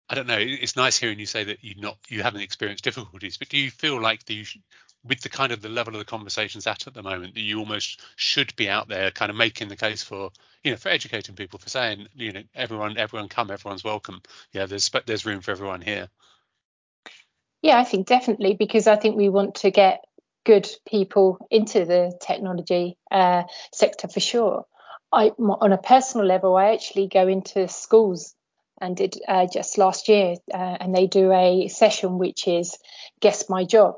I 0.09 0.15
don't 0.15 0.29
know. 0.29 0.39
It's 0.39 0.77
nice 0.77 0.97
hearing 0.99 1.19
you 1.19 1.27
say 1.27 1.45
that 1.45 1.65
you 1.65 1.75
not 1.77 1.99
you 2.09 2.23
haven't 2.23 2.43
experienced 2.43 2.85
difficulties, 2.85 3.39
but 3.39 3.49
do 3.49 3.59
you 3.59 3.71
feel 3.71 4.01
like 4.01 4.25
the 4.25 4.45
with 5.09 5.21
the 5.21 5.29
kind 5.29 5.53
of 5.53 5.63
the 5.63 5.69
level 5.69 5.95
of 5.95 5.99
the 5.99 6.05
conversations 6.05 6.67
at 6.67 6.87
at 6.87 6.95
the 6.95 7.03
moment 7.03 7.35
that 7.35 7.41
you 7.41 7.59
almost 7.59 8.01
should 8.17 8.55
be 8.57 8.69
out 8.69 8.89
there 8.89 9.11
kind 9.11 9.31
of 9.31 9.37
making 9.37 9.69
the 9.69 9.77
case 9.77 10.03
for 10.03 10.31
you 10.63 10.71
know 10.71 10.77
for 10.77 10.89
educating 10.89 11.35
people 11.35 11.59
for 11.59 11.69
saying 11.69 12.09
you 12.15 12.33
know 12.33 12.43
everyone 12.55 12.97
everyone 12.99 13.29
come 13.29 13.51
everyone's 13.51 13.85
welcome. 13.85 14.21
Yeah 14.53 14.67
there's 14.67 14.91
there's 15.07 15.27
room 15.27 15.41
for 15.41 15.51
everyone 15.51 15.81
here. 15.81 16.09
Yeah 17.63 17.79
i 17.79 17.85
think 17.85 18.07
definitely 18.07 18.55
because 18.55 18.87
i 18.87 18.97
think 18.97 19.17
we 19.17 19.29
want 19.29 19.57
to 19.57 19.71
get 19.71 20.05
good 20.45 20.69
people 20.89 21.39
into 21.51 21.85
the 21.85 22.17
technology 22.21 22.97
uh, 23.11 23.43
sector 23.73 24.07
for 24.07 24.21
sure. 24.21 24.65
I 25.13 25.31
on 25.39 25.73
a 25.73 25.79
personal 25.79 26.27
level 26.27 26.57
i 26.57 26.73
actually 26.73 27.09
go 27.09 27.27
into 27.27 27.69
schools 27.69 28.35
and 28.81 28.97
did 28.97 29.19
uh, 29.27 29.47
just 29.53 29.79
last 29.79 30.09
year 30.09 30.37
uh, 30.53 30.77
and 30.81 30.95
they 30.95 31.07
do 31.07 31.33
a 31.33 31.69
session 31.69 32.19
which 32.19 32.47
is 32.47 32.77
guess 33.21 33.49
my 33.49 33.65
job 33.65 33.97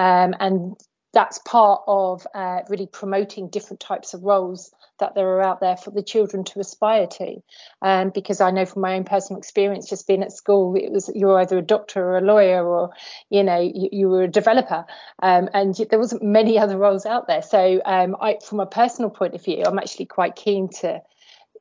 um, 0.00 0.34
and 0.40 0.76
that's 1.12 1.38
part 1.40 1.82
of 1.86 2.26
uh, 2.34 2.60
really 2.70 2.86
promoting 2.86 3.50
different 3.50 3.80
types 3.80 4.14
of 4.14 4.22
roles 4.22 4.70
that 4.98 5.14
there 5.14 5.26
are 5.28 5.42
out 5.42 5.60
there 5.60 5.76
for 5.76 5.90
the 5.90 6.02
children 6.02 6.42
to 6.44 6.60
aspire 6.60 7.06
to. 7.06 7.42
Um, 7.82 8.10
because 8.10 8.40
I 8.40 8.50
know 8.50 8.64
from 8.64 8.80
my 8.80 8.94
own 8.94 9.04
personal 9.04 9.38
experience, 9.38 9.90
just 9.90 10.06
being 10.06 10.22
at 10.22 10.32
school, 10.32 10.74
it 10.76 10.90
was 10.90 11.10
you're 11.14 11.38
either 11.40 11.58
a 11.58 11.62
doctor 11.62 12.02
or 12.02 12.18
a 12.18 12.22
lawyer, 12.22 12.66
or 12.66 12.90
you 13.28 13.42
know 13.42 13.60
you, 13.60 13.90
you 13.92 14.08
were 14.08 14.22
a 14.22 14.28
developer, 14.28 14.86
um, 15.22 15.50
and 15.52 15.74
there 15.90 15.98
wasn't 15.98 16.22
many 16.22 16.58
other 16.58 16.78
roles 16.78 17.04
out 17.04 17.26
there. 17.26 17.42
So 17.42 17.82
um, 17.84 18.16
I, 18.20 18.38
from 18.42 18.60
a 18.60 18.66
personal 18.66 19.10
point 19.10 19.34
of 19.34 19.44
view, 19.44 19.64
I'm 19.66 19.78
actually 19.78 20.06
quite 20.06 20.34
keen 20.34 20.70
to 20.80 21.02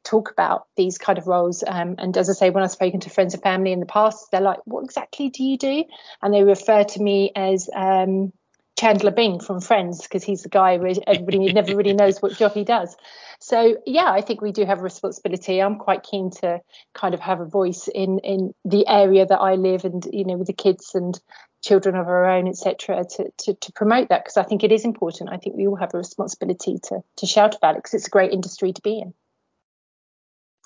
talk 0.04 0.32
about 0.32 0.68
these 0.76 0.98
kind 0.98 1.18
of 1.18 1.28
roles. 1.28 1.64
Um, 1.66 1.96
and 1.98 2.16
as 2.18 2.30
I 2.30 2.34
say, 2.34 2.50
when 2.50 2.64
I've 2.64 2.72
spoken 2.72 3.00
to 3.02 3.10
friends 3.10 3.34
and 3.34 3.44
family 3.44 3.72
in 3.72 3.80
the 3.80 3.86
past, 3.86 4.32
they're 4.32 4.42
like, 4.42 4.60
"What 4.66 4.84
exactly 4.84 5.30
do 5.30 5.44
you 5.44 5.58
do?" 5.58 5.86
And 6.22 6.34
they 6.34 6.44
refer 6.44 6.84
to 6.84 7.02
me 7.02 7.32
as 7.36 7.70
um, 7.76 8.34
Chandler 8.80 9.12
Bing 9.12 9.40
from 9.40 9.60
Friends 9.60 10.02
because 10.02 10.24
he's 10.24 10.44
the 10.44 10.50
guy 10.50 10.78
where 10.78 10.94
everybody 11.06 11.52
never 11.54 11.76
really 11.76 11.94
knows 11.94 12.22
what 12.22 12.38
job 12.38 12.54
he 12.54 12.64
does. 12.64 12.96
So 13.40 13.78
yeah, 13.86 14.12
I 14.12 14.22
think 14.22 14.42
we 14.42 14.52
do 14.52 14.66
have 14.66 14.80
a 14.80 14.84
responsibility. 14.84 15.62
I'm 15.62 15.78
quite 15.78 16.04
keen 16.04 16.32
to 16.42 16.62
kind 16.94 17.14
of 17.14 17.20
have 17.20 17.42
a 17.42 17.46
voice 17.46 17.90
in 17.94 18.20
in 18.20 18.54
the 18.64 18.88
area 18.88 19.26
that 19.26 19.40
I 19.40 19.56
live 19.56 19.86
and 19.86 20.08
you 20.12 20.26
know 20.26 20.38
with 20.38 20.48
the 20.48 20.54
kids 20.54 20.96
and 20.96 21.20
children 21.62 21.96
of 21.96 22.08
our 22.08 22.26
own, 22.26 22.48
etc., 22.48 23.04
to, 23.04 23.32
to 23.38 23.54
to 23.54 23.72
promote 23.74 24.10
that 24.10 24.24
because 24.24 24.38
I 24.38 24.44
think 24.44 24.64
it 24.64 24.72
is 24.72 24.86
important. 24.86 25.30
I 25.30 25.38
think 25.38 25.56
we 25.56 25.68
all 25.68 25.76
have 25.76 25.94
a 25.94 25.98
responsibility 25.98 26.80
to 26.84 27.02
to 27.18 27.26
shout 27.26 27.56
about 27.56 27.76
it 27.76 27.80
because 27.80 27.96
it's 27.96 28.08
a 28.08 28.12
great 28.12 28.32
industry 28.32 28.72
to 28.72 28.82
be 28.82 29.00
in. 29.00 29.14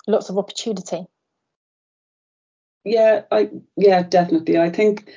Lots 0.06 0.28
of 0.30 0.38
opportunity. 0.38 1.06
Yeah, 2.84 3.22
I 3.30 3.50
yeah 3.76 4.02
definitely. 4.02 4.58
I 4.58 4.70
think 4.70 5.10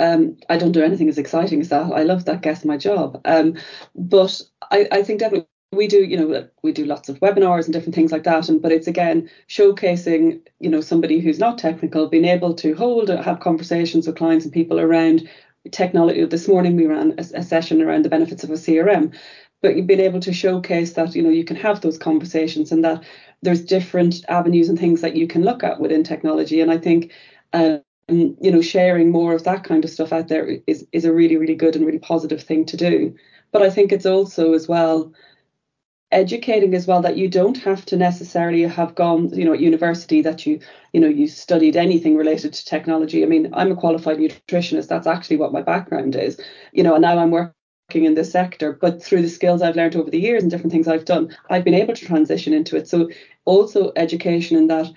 um, 0.00 0.36
I 0.48 0.56
don't 0.56 0.72
do 0.72 0.82
anything 0.82 1.08
as 1.08 1.18
exciting 1.18 1.60
as 1.60 1.68
that. 1.68 1.92
I 1.92 2.02
love 2.02 2.24
that 2.24 2.42
guess 2.42 2.64
my 2.64 2.76
job. 2.76 3.20
Um, 3.24 3.56
but 3.94 4.40
I, 4.70 4.88
I 4.90 5.02
think 5.02 5.20
definitely 5.20 5.48
we 5.72 5.86
do, 5.88 6.04
you 6.04 6.16
know, 6.16 6.48
we 6.62 6.72
do 6.72 6.84
lots 6.84 7.08
of 7.08 7.20
webinars 7.20 7.64
and 7.64 7.72
different 7.72 7.94
things 7.94 8.12
like 8.12 8.24
that. 8.24 8.48
And 8.48 8.60
but 8.60 8.72
it's 8.72 8.86
again 8.88 9.30
showcasing, 9.48 10.40
you 10.60 10.70
know, 10.70 10.80
somebody 10.80 11.20
who's 11.20 11.38
not 11.38 11.58
technical, 11.58 12.08
being 12.08 12.24
able 12.24 12.54
to 12.54 12.74
hold, 12.74 13.08
have 13.08 13.40
conversations 13.40 14.06
with 14.06 14.16
clients 14.16 14.44
and 14.44 14.54
people 14.54 14.80
around 14.80 15.28
technology. 15.70 16.24
This 16.24 16.48
morning 16.48 16.76
we 16.76 16.86
ran 16.86 17.14
a, 17.18 17.38
a 17.38 17.42
session 17.42 17.80
around 17.80 18.04
the 18.04 18.08
benefits 18.10 18.44
of 18.44 18.50
a 18.50 18.54
CRM, 18.54 19.14
but 19.64 19.76
you've 19.76 19.86
been 19.86 20.08
able 20.08 20.20
to 20.20 20.32
showcase 20.32 20.92
that, 20.92 21.14
you 21.14 21.22
know, 21.22 21.30
you 21.30 21.44
can 21.44 21.56
have 21.56 21.80
those 21.80 21.98
conversations 21.98 22.70
and 22.70 22.84
that 22.84 23.02
there's 23.42 23.64
different 23.64 24.24
avenues 24.28 24.68
and 24.68 24.78
things 24.78 25.00
that 25.00 25.16
you 25.16 25.26
can 25.26 25.42
look 25.42 25.64
at 25.64 25.80
within 25.80 26.04
technology. 26.04 26.60
And 26.60 26.70
I 26.70 26.78
think. 26.78 27.10
Um, 27.52 27.80
you 28.08 28.50
know, 28.52 28.60
sharing 28.60 29.10
more 29.10 29.32
of 29.32 29.44
that 29.44 29.64
kind 29.64 29.82
of 29.82 29.88
stuff 29.88 30.12
out 30.12 30.28
there 30.28 30.58
is 30.66 30.86
is 30.92 31.06
a 31.06 31.12
really, 31.12 31.38
really 31.38 31.54
good 31.54 31.74
and 31.74 31.86
really 31.86 31.98
positive 31.98 32.42
thing 32.42 32.66
to 32.66 32.76
do. 32.76 33.14
But 33.50 33.62
I 33.62 33.70
think 33.70 33.92
it's 33.92 34.04
also 34.04 34.52
as 34.52 34.68
well 34.68 35.14
educating 36.14 36.74
as 36.74 36.86
well 36.86 37.02
that 37.02 37.16
you 37.16 37.28
don't 37.28 37.56
have 37.58 37.84
to 37.86 37.96
necessarily 37.96 38.62
have 38.62 38.94
gone, 38.94 39.28
you 39.36 39.44
know, 39.44 39.54
at 39.54 39.60
university 39.60 40.22
that 40.22 40.46
you, 40.46 40.60
you 40.92 41.00
know, 41.00 41.08
you 41.08 41.26
studied 41.26 41.76
anything 41.76 42.16
related 42.16 42.52
to 42.52 42.64
technology. 42.64 43.22
I 43.22 43.26
mean, 43.26 43.52
I'm 43.52 43.72
a 43.72 43.76
qualified 43.76 44.18
nutritionist. 44.18 44.88
That's 44.88 45.06
actually 45.06 45.38
what 45.38 45.52
my 45.52 45.62
background 45.62 46.14
is, 46.14 46.40
you 46.72 46.82
know, 46.84 46.94
and 46.94 47.02
now 47.02 47.18
I'm 47.18 47.32
working 47.32 47.54
in 47.92 48.14
this 48.14 48.32
sector. 48.32 48.72
But 48.72 49.02
through 49.02 49.22
the 49.22 49.28
skills 49.28 49.62
I've 49.62 49.76
learned 49.76 49.96
over 49.96 50.10
the 50.10 50.18
years 50.18 50.42
and 50.42 50.50
different 50.50 50.72
things 50.72 50.88
I've 50.88 51.04
done, 51.04 51.36
I've 51.50 51.64
been 51.64 51.74
able 51.74 51.94
to 51.94 52.06
transition 52.06 52.52
into 52.52 52.76
it. 52.76 52.88
So 52.88 53.10
also 53.44 53.92
education 53.96 54.56
in 54.56 54.68
that 54.68 54.90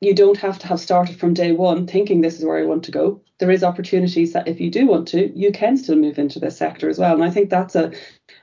you 0.00 0.14
don't 0.14 0.38
have 0.38 0.58
to 0.60 0.66
have 0.66 0.80
started 0.80 1.18
from 1.20 1.34
day 1.34 1.52
one 1.52 1.86
thinking 1.86 2.20
this 2.20 2.38
is 2.38 2.44
where 2.44 2.56
I 2.56 2.64
want 2.64 2.84
to 2.84 2.90
go. 2.90 3.20
There 3.38 3.50
is 3.50 3.62
opportunities 3.62 4.32
that 4.32 4.48
if 4.48 4.60
you 4.60 4.70
do 4.70 4.86
want 4.86 5.08
to, 5.08 5.30
you 5.38 5.52
can 5.52 5.76
still 5.76 5.96
move 5.96 6.18
into 6.18 6.38
this 6.38 6.56
sector 6.56 6.88
as 6.88 6.98
well. 6.98 7.14
And 7.14 7.24
I 7.24 7.30
think 7.30 7.50
that's 7.50 7.74
a 7.74 7.92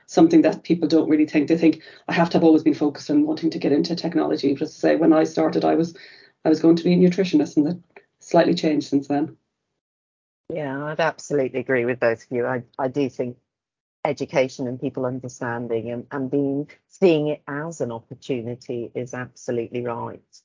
something 0.06 0.42
that 0.42 0.62
people 0.62 0.86
don't 0.86 1.08
really 1.08 1.26
think. 1.26 1.48
They 1.48 1.58
think 1.58 1.82
I 2.06 2.12
have 2.12 2.30
to 2.30 2.36
have 2.36 2.44
always 2.44 2.62
been 2.62 2.74
focused 2.74 3.10
on 3.10 3.26
wanting 3.26 3.50
to 3.50 3.58
get 3.58 3.72
into 3.72 3.96
technology. 3.96 4.54
Just 4.54 4.74
to 4.74 4.80
say 4.80 4.96
when 4.96 5.12
I 5.12 5.24
started 5.24 5.64
I 5.64 5.74
was 5.74 5.96
I 6.44 6.48
was 6.48 6.60
going 6.60 6.76
to 6.76 6.84
be 6.84 6.94
a 6.94 6.96
nutritionist 6.96 7.56
and 7.56 7.66
that 7.66 7.80
slightly 8.20 8.54
changed 8.54 8.88
since 8.88 9.08
then. 9.08 9.36
Yeah, 10.52 10.84
I'd 10.84 11.00
absolutely 11.00 11.60
agree 11.60 11.84
with 11.84 12.00
both 12.00 12.22
of 12.22 12.28
you. 12.30 12.46
I, 12.46 12.62
I 12.78 12.88
do 12.88 13.10
think 13.10 13.36
education 14.08 14.66
and 14.66 14.80
people 14.80 15.04
understanding 15.04 15.90
and, 15.90 16.06
and 16.10 16.30
being 16.30 16.68
seeing 16.88 17.28
it 17.28 17.42
as 17.46 17.80
an 17.80 17.92
opportunity 17.92 18.90
is 18.94 19.12
absolutely 19.12 19.82
right 19.82 20.40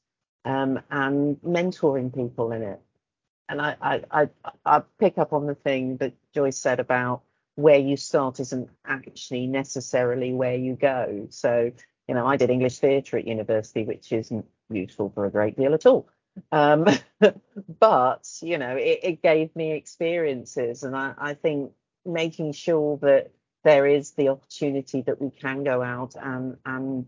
um, 0.46 0.82
and 0.92 1.38
mentoring 1.38 2.14
people 2.14 2.52
in 2.52 2.62
it. 2.62 2.82
And 3.50 3.62
I, 3.62 3.76
I, 3.82 4.02
I, 4.12 4.30
I 4.66 4.82
pick 5.00 5.18
up 5.18 5.34
on 5.34 5.48
the 5.48 5.56
thing 5.56 5.98
that 5.98 6.14
Joyce 6.34 6.58
said 6.58 6.80
about 6.80 7.22
where 7.56 7.78
you 7.78 7.98
start 7.98 8.40
isn't 8.40 8.70
actually 8.86 9.48
necessarily 9.48 10.34
where 10.34 10.56
you 10.56 10.76
go. 10.76 11.28
So, 11.30 11.72
you 12.08 12.16
know, 12.16 12.26
I 12.26 12.36
did 12.38 12.50
English 12.50 12.80
theatre 12.80 13.18
at 13.18 13.28
university, 13.28 13.86
which 13.86 14.12
isn't 14.12 14.46
useful 14.70 15.12
for 15.14 15.26
a 15.26 15.32
great 15.32 15.58
deal 15.58 15.74
at 15.74 15.86
all. 15.86 16.10
Um, 16.52 16.88
but, 17.80 18.28
you 18.42 18.58
know, 18.58 18.76
it, 18.76 19.00
it, 19.04 19.22
gave 19.22 19.56
me 19.56 19.74
experiences. 19.74 20.84
And 20.84 20.96
I, 20.96 21.14
I 21.18 21.34
think 21.36 21.72
making 22.06 22.54
sure 22.54 22.98
that 22.98 23.32
there 23.64 23.86
is 23.86 24.12
the 24.12 24.30
opportunity 24.30 25.02
that 25.02 25.22
we 25.22 25.30
can 25.30 25.64
go 25.64 25.82
out 25.82 26.16
and, 26.22 26.58
and 26.66 27.06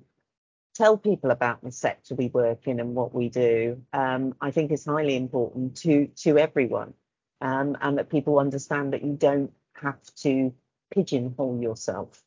tell 0.76 0.98
people 0.98 1.32
about 1.32 1.64
the 1.64 1.72
sector 1.72 2.16
we 2.16 2.28
work 2.28 2.68
in 2.68 2.80
and 2.80 2.94
what 2.96 3.14
we 3.16 3.30
do, 3.30 3.82
um, 3.94 4.36
I 4.42 4.52
think 4.52 4.72
is 4.72 4.86
highly 4.86 5.16
important 5.16 5.78
to 5.78 6.08
to 6.24 6.38
everyone, 6.38 6.94
um, 7.42 7.78
and 7.82 7.98
that 7.98 8.10
people 8.10 8.40
understand 8.40 8.94
that 8.94 9.04
you 9.04 9.14
don't 9.14 9.52
have 9.82 10.02
to 10.18 10.54
pigeonhole 10.94 11.62
yourself. 11.62 12.22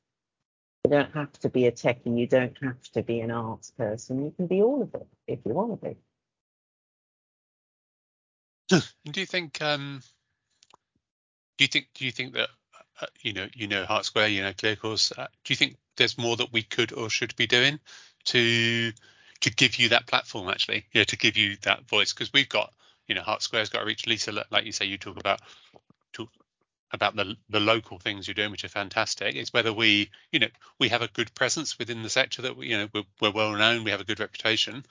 You 0.84 0.90
don't 0.90 1.12
have 1.14 1.32
to 1.40 1.48
be 1.50 1.66
a 1.66 1.72
techie. 1.72 2.18
You 2.18 2.26
don't 2.26 2.56
have 2.62 2.82
to 2.92 3.02
be 3.02 3.20
an 3.20 3.30
arts 3.30 3.70
person. 3.70 4.24
You 4.24 4.32
can 4.36 4.46
be 4.46 4.62
all 4.62 4.82
of 4.82 4.94
it 4.94 5.06
if 5.26 5.40
you 5.44 5.52
want 5.52 5.80
to 5.80 5.88
be. 5.88 5.96
Do 9.10 9.20
you 9.20 9.26
think? 9.26 9.60
Um, 9.62 10.02
do 11.56 11.64
you 11.64 11.68
think? 11.68 11.88
Do 11.94 12.04
you 12.04 12.12
think 12.12 12.34
that? 12.34 12.50
Uh, 13.00 13.06
you 13.20 13.32
know, 13.32 13.46
you 13.54 13.68
know, 13.68 13.84
Hart 13.84 14.04
Square, 14.04 14.28
you 14.28 14.42
know, 14.42 14.52
ClearCourse. 14.52 15.16
Uh, 15.16 15.28
do 15.44 15.52
you 15.52 15.56
think 15.56 15.76
there's 15.96 16.16
more 16.18 16.36
that 16.36 16.52
we 16.52 16.62
could 16.62 16.92
or 16.92 17.10
should 17.10 17.36
be 17.36 17.46
doing 17.46 17.78
to 18.24 18.92
to 19.40 19.50
give 19.50 19.76
you 19.76 19.90
that 19.90 20.06
platform 20.06 20.48
actually 20.48 20.86
you 20.92 21.00
know 21.00 21.04
to 21.04 21.16
give 21.16 21.36
you 21.36 21.56
that 21.62 21.86
voice 21.88 22.12
because 22.12 22.32
we've 22.32 22.48
got 22.48 22.72
you 23.06 23.14
know 23.14 23.22
hart 23.22 23.42
square's 23.42 23.68
got 23.68 23.80
to 23.80 23.86
reach 23.86 24.06
lisa 24.06 24.44
like 24.50 24.64
you 24.64 24.72
say 24.72 24.86
you 24.86 24.98
talk 24.98 25.18
about 25.18 25.40
talk 26.12 26.30
about 26.92 27.14
the 27.16 27.36
the 27.50 27.60
local 27.60 27.98
things 27.98 28.26
you're 28.26 28.34
doing 28.34 28.50
which 28.50 28.64
are 28.64 28.68
fantastic 28.68 29.36
it's 29.36 29.52
whether 29.52 29.72
we 29.72 30.10
you 30.32 30.38
know 30.38 30.48
we 30.78 30.88
have 30.88 31.02
a 31.02 31.08
good 31.08 31.32
presence 31.34 31.78
within 31.78 32.02
the 32.02 32.10
sector 32.10 32.42
that 32.42 32.56
we 32.56 32.68
you 32.68 32.78
know 32.78 32.88
we're, 32.94 33.02
we're 33.20 33.30
well 33.30 33.52
known 33.52 33.84
we 33.84 33.90
have 33.90 34.00
a 34.00 34.04
good 34.04 34.20
reputation 34.20 34.84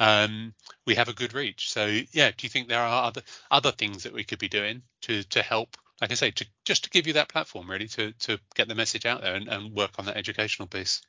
um, 0.00 0.52
we 0.84 0.96
have 0.96 1.08
a 1.08 1.12
good 1.12 1.32
reach 1.32 1.70
so 1.70 1.86
yeah 2.12 2.30
do 2.36 2.44
you 2.44 2.48
think 2.48 2.68
there 2.68 2.80
are 2.80 3.04
other 3.04 3.22
other 3.50 3.70
things 3.70 4.02
that 4.02 4.12
we 4.12 4.24
could 4.24 4.40
be 4.40 4.48
doing 4.48 4.82
to 5.00 5.22
to 5.24 5.42
help 5.42 5.76
like 6.00 6.10
i 6.10 6.14
say 6.14 6.30
to 6.30 6.46
just 6.64 6.84
to 6.84 6.90
give 6.90 7.06
you 7.06 7.12
that 7.14 7.28
platform 7.28 7.70
really 7.70 7.88
to 7.88 8.12
to 8.12 8.38
get 8.54 8.68
the 8.68 8.74
message 8.74 9.06
out 9.06 9.22
there 9.22 9.34
and, 9.34 9.48
and 9.48 9.74
work 9.74 9.90
on 9.98 10.06
that 10.06 10.16
educational 10.16 10.68
piece 10.68 11.02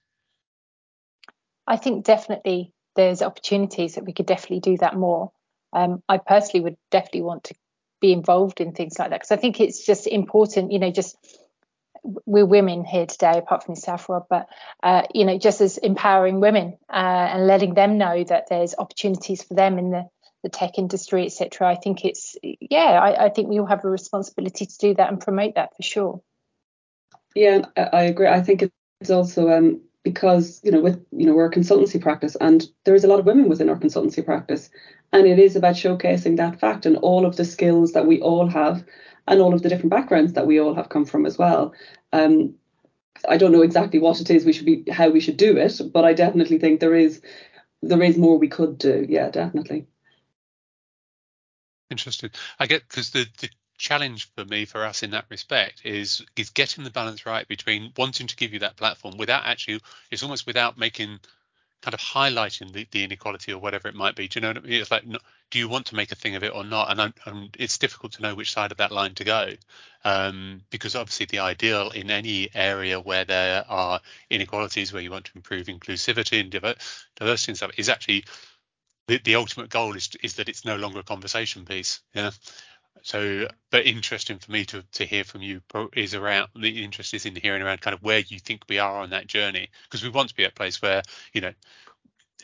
I 1.67 1.77
think 1.77 2.05
definitely 2.05 2.73
there's 2.95 3.21
opportunities 3.21 3.95
that 3.95 4.05
we 4.05 4.13
could 4.13 4.25
definitely 4.25 4.59
do 4.59 4.77
that 4.77 4.95
more. 4.95 5.31
Um, 5.73 6.01
I 6.07 6.17
personally 6.17 6.63
would 6.63 6.77
definitely 6.91 7.23
want 7.23 7.45
to 7.45 7.55
be 8.01 8.13
involved 8.13 8.61
in 8.61 8.73
things 8.73 8.97
like 8.99 9.09
that 9.09 9.17
because 9.21 9.31
I 9.31 9.37
think 9.37 9.59
it's 9.59 9.85
just 9.85 10.07
important, 10.07 10.71
you 10.71 10.79
know, 10.79 10.91
just 10.91 11.17
we're 12.03 12.45
women 12.45 12.85
here 12.85 13.07
today, 13.07 13.37
apart 13.37 13.63
from 13.63 13.73
yourself, 13.73 14.07
Rob, 14.07 14.27
but 14.29 14.47
uh, 14.83 15.03
you 15.13 15.25
know, 15.25 15.39
just 15.39 15.59
as 15.59 15.77
empowering 15.77 16.39
women 16.39 16.77
uh, 16.87 16.93
and 16.93 17.47
letting 17.47 17.73
them 17.73 17.97
know 17.97 18.23
that 18.23 18.47
there's 18.47 18.75
opportunities 18.77 19.41
for 19.41 19.55
them 19.55 19.79
in 19.79 19.89
the, 19.89 20.07
the 20.45 20.49
tech 20.49 20.77
industry, 20.77 21.25
etc. 21.25 21.67
I 21.67 21.75
think 21.75 22.05
it's 22.05 22.37
yeah, 22.43 22.99
I, 23.01 23.25
I, 23.25 23.29
think 23.29 23.49
we 23.49 23.59
all 23.59 23.65
have 23.65 23.83
a 23.83 23.89
responsibility 23.89 24.67
to 24.67 24.77
do 24.77 24.93
that 24.93 25.09
and 25.09 25.19
promote 25.19 25.55
that 25.55 25.75
for 25.75 25.81
sure. 25.81 26.21
Yeah, 27.33 27.65
I 27.75 28.03
agree. 28.03 28.27
I 28.27 28.43
think 28.43 28.61
it's 29.01 29.09
also 29.09 29.49
um, 29.49 29.81
because 30.03 30.61
you 30.63 30.71
know 30.71 30.81
with 30.81 31.03
you 31.11 31.25
know 31.25 31.33
we're 31.33 31.47
a 31.47 31.51
consultancy 31.51 31.99
practice 31.99 32.37
and 32.39 32.67
there 32.83 32.93
is 32.93 33.03
a 33.03 33.07
lot 33.07 33.19
of 33.19 33.25
women 33.25 33.49
within 33.49 33.69
our 33.69 33.75
consultancy 33.75 34.23
practice 34.23 34.69
and 35.11 35.25
it 35.25 35.39
is 35.39 35.55
about 35.55 35.73
showcasing 35.73 36.37
that 36.37 36.59
fact 36.59 36.85
and 36.85 36.95
all 36.97 37.25
of 37.25 37.37
the 37.37 37.43
skills 37.43 37.93
that 37.93 38.05
we 38.05 38.21
all 38.21 38.47
have 38.47 38.85
and 39.27 39.41
all 39.41 39.55
of 39.55 39.63
the 39.63 39.69
different 39.69 39.89
backgrounds 39.89 40.33
that 40.33 40.45
we 40.45 40.59
all 40.59 40.75
have 40.75 40.89
come 40.89 41.05
from 41.05 41.25
as 41.25 41.39
well 41.39 41.73
um, 42.13 42.53
i 43.27 43.35
don't 43.35 43.51
know 43.51 43.63
exactly 43.63 43.99
what 43.99 44.21
it 44.21 44.29
is 44.29 44.45
we 44.45 44.53
should 44.53 44.67
be 44.67 44.83
how 44.91 45.09
we 45.09 45.19
should 45.19 45.37
do 45.37 45.57
it 45.57 45.81
but 45.91 46.05
i 46.05 46.13
definitely 46.13 46.59
think 46.59 46.79
there 46.79 46.95
is 46.95 47.19
there 47.81 48.03
is 48.03 48.15
more 48.15 48.37
we 48.37 48.47
could 48.47 48.77
do 48.77 49.07
yeah 49.09 49.31
definitely 49.31 49.87
interesting 51.89 52.29
i 52.59 52.65
get 52.65 52.87
because 52.87 53.11
the, 53.11 53.25
the 53.39 53.49
challenge 53.77 54.31
for 54.35 54.45
me 54.45 54.63
for 54.65 54.85
us 54.85 55.03
in 55.03 55.11
that 55.11 55.25
respect 55.29 55.81
is 55.83 56.23
is 56.37 56.49
getting 56.49 56.83
the 56.83 56.89
balance 56.89 57.25
right 57.25 57.47
between 57.47 57.91
wanting 57.97 58.27
to 58.27 58.35
give 58.35 58.53
you 58.53 58.59
that 58.59 58.77
platform 58.77 59.17
without 59.17 59.45
actually 59.45 59.79
it's 60.11 60.23
almost 60.23 60.47
without 60.47 60.77
making 60.77 61.19
kind 61.85 61.93
of 61.93 61.99
highlighting 61.99 62.71
the, 62.73 62.87
the 62.89 63.03
inequality 63.03 63.53
or 63.53 63.59
whatever 63.59 63.87
it 63.87 63.93
might 63.93 64.15
be. 64.15 64.27
Do 64.27 64.39
you 64.39 64.41
know 64.41 64.49
what 64.49 64.57
I 64.57 64.61
mean? 64.61 64.81
It's 64.81 64.89
like, 64.89 65.03
do 65.51 65.59
you 65.59 65.69
want 65.69 65.85
to 65.87 65.95
make 65.95 66.11
a 66.11 66.15
thing 66.15 66.35
of 66.35 66.43
it 66.43 66.55
or 66.55 66.63
not? 66.63 66.89
And, 66.89 67.13
I'm, 67.25 67.49
it's 67.59 67.77
difficult 67.77 68.13
to 68.13 68.23
know 68.23 68.33
which 68.33 68.51
side 68.51 68.71
of 68.71 68.77
that 68.77 68.91
line 68.91 69.13
to 69.15 69.23
go, 69.23 69.51
um, 70.03 70.61
because 70.71 70.95
obviously 70.95 71.27
the 71.27 71.39
ideal 71.39 71.91
in 71.91 72.09
any 72.09 72.49
area 72.55 72.99
where 72.99 73.23
there 73.23 73.65
are 73.69 74.01
inequalities, 74.31 74.91
where 74.91 75.03
you 75.03 75.11
want 75.11 75.25
to 75.25 75.31
improve 75.35 75.67
inclusivity 75.67 76.39
and 76.39 76.49
diversity 76.49 77.51
and 77.51 77.57
stuff, 77.57 77.71
is 77.77 77.89
actually 77.89 78.25
the, 79.07 79.19
the 79.19 79.35
ultimate 79.35 79.69
goal 79.69 79.95
is 79.95 80.09
is 80.23 80.35
that 80.35 80.49
it's 80.49 80.65
no 80.65 80.75
longer 80.75 80.99
a 80.99 81.03
conversation 81.03 81.65
piece. 81.65 82.01
Yeah. 82.13 82.31
So, 83.03 83.47
but 83.69 83.85
interesting 83.85 84.39
for 84.39 84.51
me 84.51 84.65
to 84.65 84.83
to 84.93 85.05
hear 85.05 85.23
from 85.23 85.41
you 85.41 85.61
is 85.95 86.15
around 86.15 86.49
the 86.55 86.83
interest 86.83 87.13
is 87.13 87.25
in 87.25 87.35
hearing 87.35 87.61
around 87.61 87.81
kind 87.81 87.93
of 87.93 88.01
where 88.01 88.19
you 88.19 88.39
think 88.39 88.63
we 88.67 88.79
are 88.79 89.01
on 89.01 89.11
that 89.11 89.27
journey 89.27 89.69
because 89.83 90.03
we 90.03 90.09
want 90.09 90.29
to 90.29 90.35
be 90.35 90.45
at 90.45 90.51
a 90.51 90.55
place 90.55 90.81
where 90.81 91.03
you 91.33 91.41
know 91.41 91.53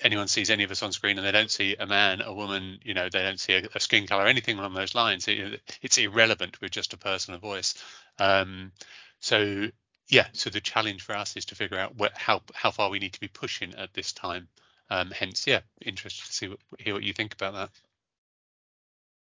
anyone 0.02 0.28
sees 0.28 0.50
any 0.50 0.64
of 0.64 0.72
us 0.72 0.84
on 0.84 0.92
screen 0.92 1.18
and 1.18 1.26
they 1.26 1.32
don't 1.32 1.52
see 1.52 1.76
a 1.80 1.86
man, 1.86 2.22
a 2.22 2.34
woman, 2.34 2.80
you 2.84 2.94
know, 2.94 3.08
they 3.10 3.22
don't 3.22 3.40
see 3.40 3.54
a, 3.54 3.68
a 3.76 3.80
skin 3.80 4.08
color, 4.08 4.26
anything 4.26 4.58
along 4.58 4.74
those 4.74 4.96
lines. 4.96 5.28
It, 5.28 5.62
it's 5.82 5.98
irrelevant 5.98 6.60
with 6.60 6.72
just 6.72 6.94
a 6.94 6.98
person, 6.98 7.34
a 7.34 7.38
voice. 7.38 7.76
Um, 8.18 8.72
so 9.20 9.68
yeah, 10.10 10.28
so 10.34 10.50
the 10.50 10.62
challenge 10.62 11.04
for 11.04 11.16
us 11.16 11.38
is 11.38 11.46
to 11.46 11.56
figure 11.56 11.78
out 11.78 11.96
what, 11.96 12.16
how 12.18 12.42
how 12.54 12.72
far 12.72 12.90
we 12.90 13.00
need 13.00 13.14
to 13.14 13.20
be 13.20 13.28
pushing 13.28 13.74
at 13.76 13.94
this 13.94 14.12
time. 14.12 14.48
Um, 14.92 15.10
hence, 15.10 15.48
yeah, 15.48 15.62
interested 15.82 16.26
to 16.26 16.34
see 16.34 16.48
what, 16.50 16.60
hear 16.78 16.94
what 16.94 17.04
you 17.04 17.14
think 17.14 17.34
about 17.34 17.54
that. 17.54 17.70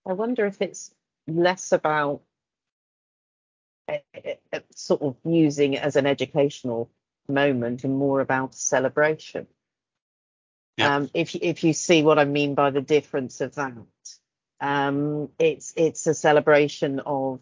I 0.05 0.13
wonder 0.13 0.47
if 0.47 0.61
it's 0.61 0.93
less 1.29 1.71
about 1.71 2.23
uh, 3.89 3.99
uh, 4.53 4.59
sort 4.75 5.03
of 5.03 5.17
using 5.25 5.75
it 5.75 5.83
as 5.83 5.95
an 5.95 6.07
educational 6.07 6.91
moment 7.29 7.85
and 7.85 7.97
more 7.97 8.21
about 8.21 8.57
celebration. 8.57 9.47
Yeah. 10.77 10.97
Um, 10.97 11.11
if 11.15 11.37
if 11.37 11.63
you 11.63 11.73
see 11.73 12.03
what 12.03 12.19
I 12.19 12.25
mean 12.25 12.57
by 12.57 12.71
the 12.71 12.81
difference 12.81 13.41
of 13.41 13.55
that, 13.55 13.75
um, 14.61 15.29
it's 15.39 15.73
it's 15.77 16.05
a 16.09 16.15
celebration 16.15 16.99
of 16.99 17.41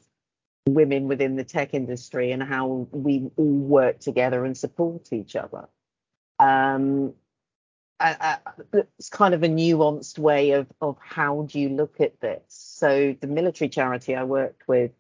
women 0.68 1.09
within 1.09 1.37
the 1.37 1.44
tech 1.44 1.72
industry 1.72 2.31
and 2.33 2.42
how 2.42 2.87
we 2.92 3.31
all 3.37 3.46
work 3.46 4.01
together 4.01 4.44
and 4.44 4.55
support 4.55 5.14
each 5.14 5.35
other. 5.35 5.66
Um, 6.38 7.14
It's 8.73 9.09
kind 9.09 9.35
of 9.35 9.43
a 9.43 9.49
nuanced 9.49 10.19
way 10.19 10.53
of 10.53 10.67
of 10.81 10.97
how 11.01 11.43
do 11.51 11.61
you 11.61 11.71
look 11.71 12.01
at 12.01 12.21
this. 12.21 12.43
So 12.49 13.17
the 13.21 13.27
military 13.27 13.69
charity 13.69 14.15
I 14.15 14.25
worked 14.25 14.67
with 14.69 14.93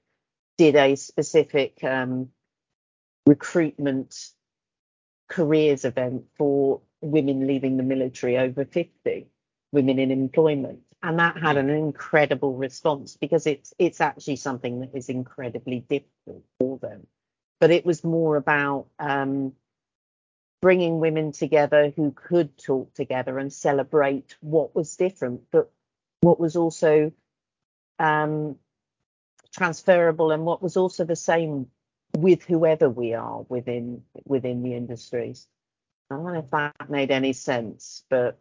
did 0.58 0.76
a 0.76 0.96
specific 0.96 1.82
um, 1.82 2.28
recruitment 3.26 4.14
careers 5.28 5.84
event 5.84 6.24
for 6.36 6.82
women 7.00 7.46
leaving 7.46 7.76
the 7.76 7.82
military 7.82 8.38
over 8.38 8.64
50, 8.64 9.26
women 9.72 9.98
in 9.98 10.10
employment. 10.10 10.80
And 11.02 11.18
that 11.18 11.36
had 11.36 11.56
an 11.56 11.70
incredible 11.70 12.54
response 12.54 13.16
because 13.16 13.46
it's 13.46 13.74
it's 13.78 14.00
actually 14.00 14.36
something 14.36 14.80
that 14.80 14.94
is 14.94 15.08
incredibly 15.08 15.80
difficult 15.80 16.44
for 16.60 16.78
them. 16.78 17.06
But 17.58 17.72
it 17.72 17.84
was 17.84 18.04
more 18.04 18.36
about 18.36 18.86
um, 19.00 19.52
bringing 20.62 21.00
women 21.00 21.32
together 21.32 21.92
who 21.94 22.12
could 22.12 22.56
talk 22.56 22.94
together 22.94 23.38
and 23.38 23.52
celebrate 23.52 24.36
what 24.40 24.74
was 24.74 24.96
different, 24.96 25.42
but 25.50 25.70
what 26.20 26.40
was 26.40 26.56
also 26.56 27.12
um, 27.98 28.56
transferable 29.52 30.30
and 30.30 30.46
what 30.46 30.62
was 30.62 30.76
also 30.76 31.04
the 31.04 31.16
same 31.16 31.66
with 32.16 32.44
whoever 32.44 32.88
we 32.88 33.12
are 33.12 33.44
within 33.48 34.02
within 34.24 34.62
the 34.62 34.74
industries. 34.74 35.46
I 36.10 36.14
don't 36.14 36.24
know 36.24 36.38
if 36.38 36.50
that 36.50 36.90
made 36.90 37.10
any 37.10 37.32
sense, 37.32 38.04
but 38.08 38.38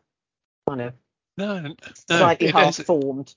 kind 0.67 0.81
of 0.81 0.93
no, 1.37 1.59
no 1.59 1.75
slightly 2.07 2.51
half 2.51 2.75
formed. 2.75 3.33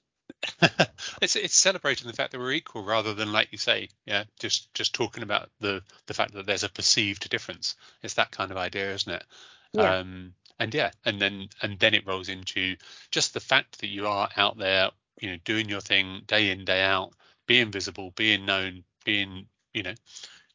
It's 1.22 1.36
it's 1.36 1.54
celebrating 1.54 2.06
the 2.06 2.12
fact 2.12 2.32
that 2.32 2.38
we're 2.38 2.52
equal 2.52 2.84
rather 2.84 3.14
than 3.14 3.32
like 3.32 3.48
you 3.52 3.58
say, 3.58 3.88
yeah, 4.06 4.24
just 4.38 4.72
just 4.74 4.94
talking 4.94 5.22
about 5.22 5.50
the 5.60 5.82
the 6.06 6.14
fact 6.14 6.34
that 6.34 6.46
there's 6.46 6.64
a 6.64 6.68
perceived 6.68 7.28
difference. 7.30 7.76
It's 8.02 8.14
that 8.14 8.30
kind 8.30 8.50
of 8.50 8.56
idea, 8.56 8.92
isn't 8.94 9.12
it? 9.12 9.24
Yeah. 9.72 9.98
Um, 9.98 10.34
and 10.58 10.72
yeah, 10.74 10.90
and 11.04 11.20
then 11.20 11.48
and 11.62 11.78
then 11.78 11.94
it 11.94 12.06
rolls 12.06 12.28
into 12.28 12.76
just 13.10 13.34
the 13.34 13.40
fact 13.40 13.80
that 13.80 13.88
you 13.88 14.06
are 14.06 14.28
out 14.36 14.56
there, 14.58 14.90
you 15.20 15.30
know, 15.30 15.38
doing 15.44 15.68
your 15.68 15.80
thing 15.80 16.22
day 16.26 16.50
in 16.50 16.64
day 16.64 16.82
out, 16.82 17.12
being 17.46 17.70
visible, 17.70 18.12
being 18.14 18.46
known, 18.46 18.84
being 19.04 19.46
you 19.72 19.82
know, 19.82 19.94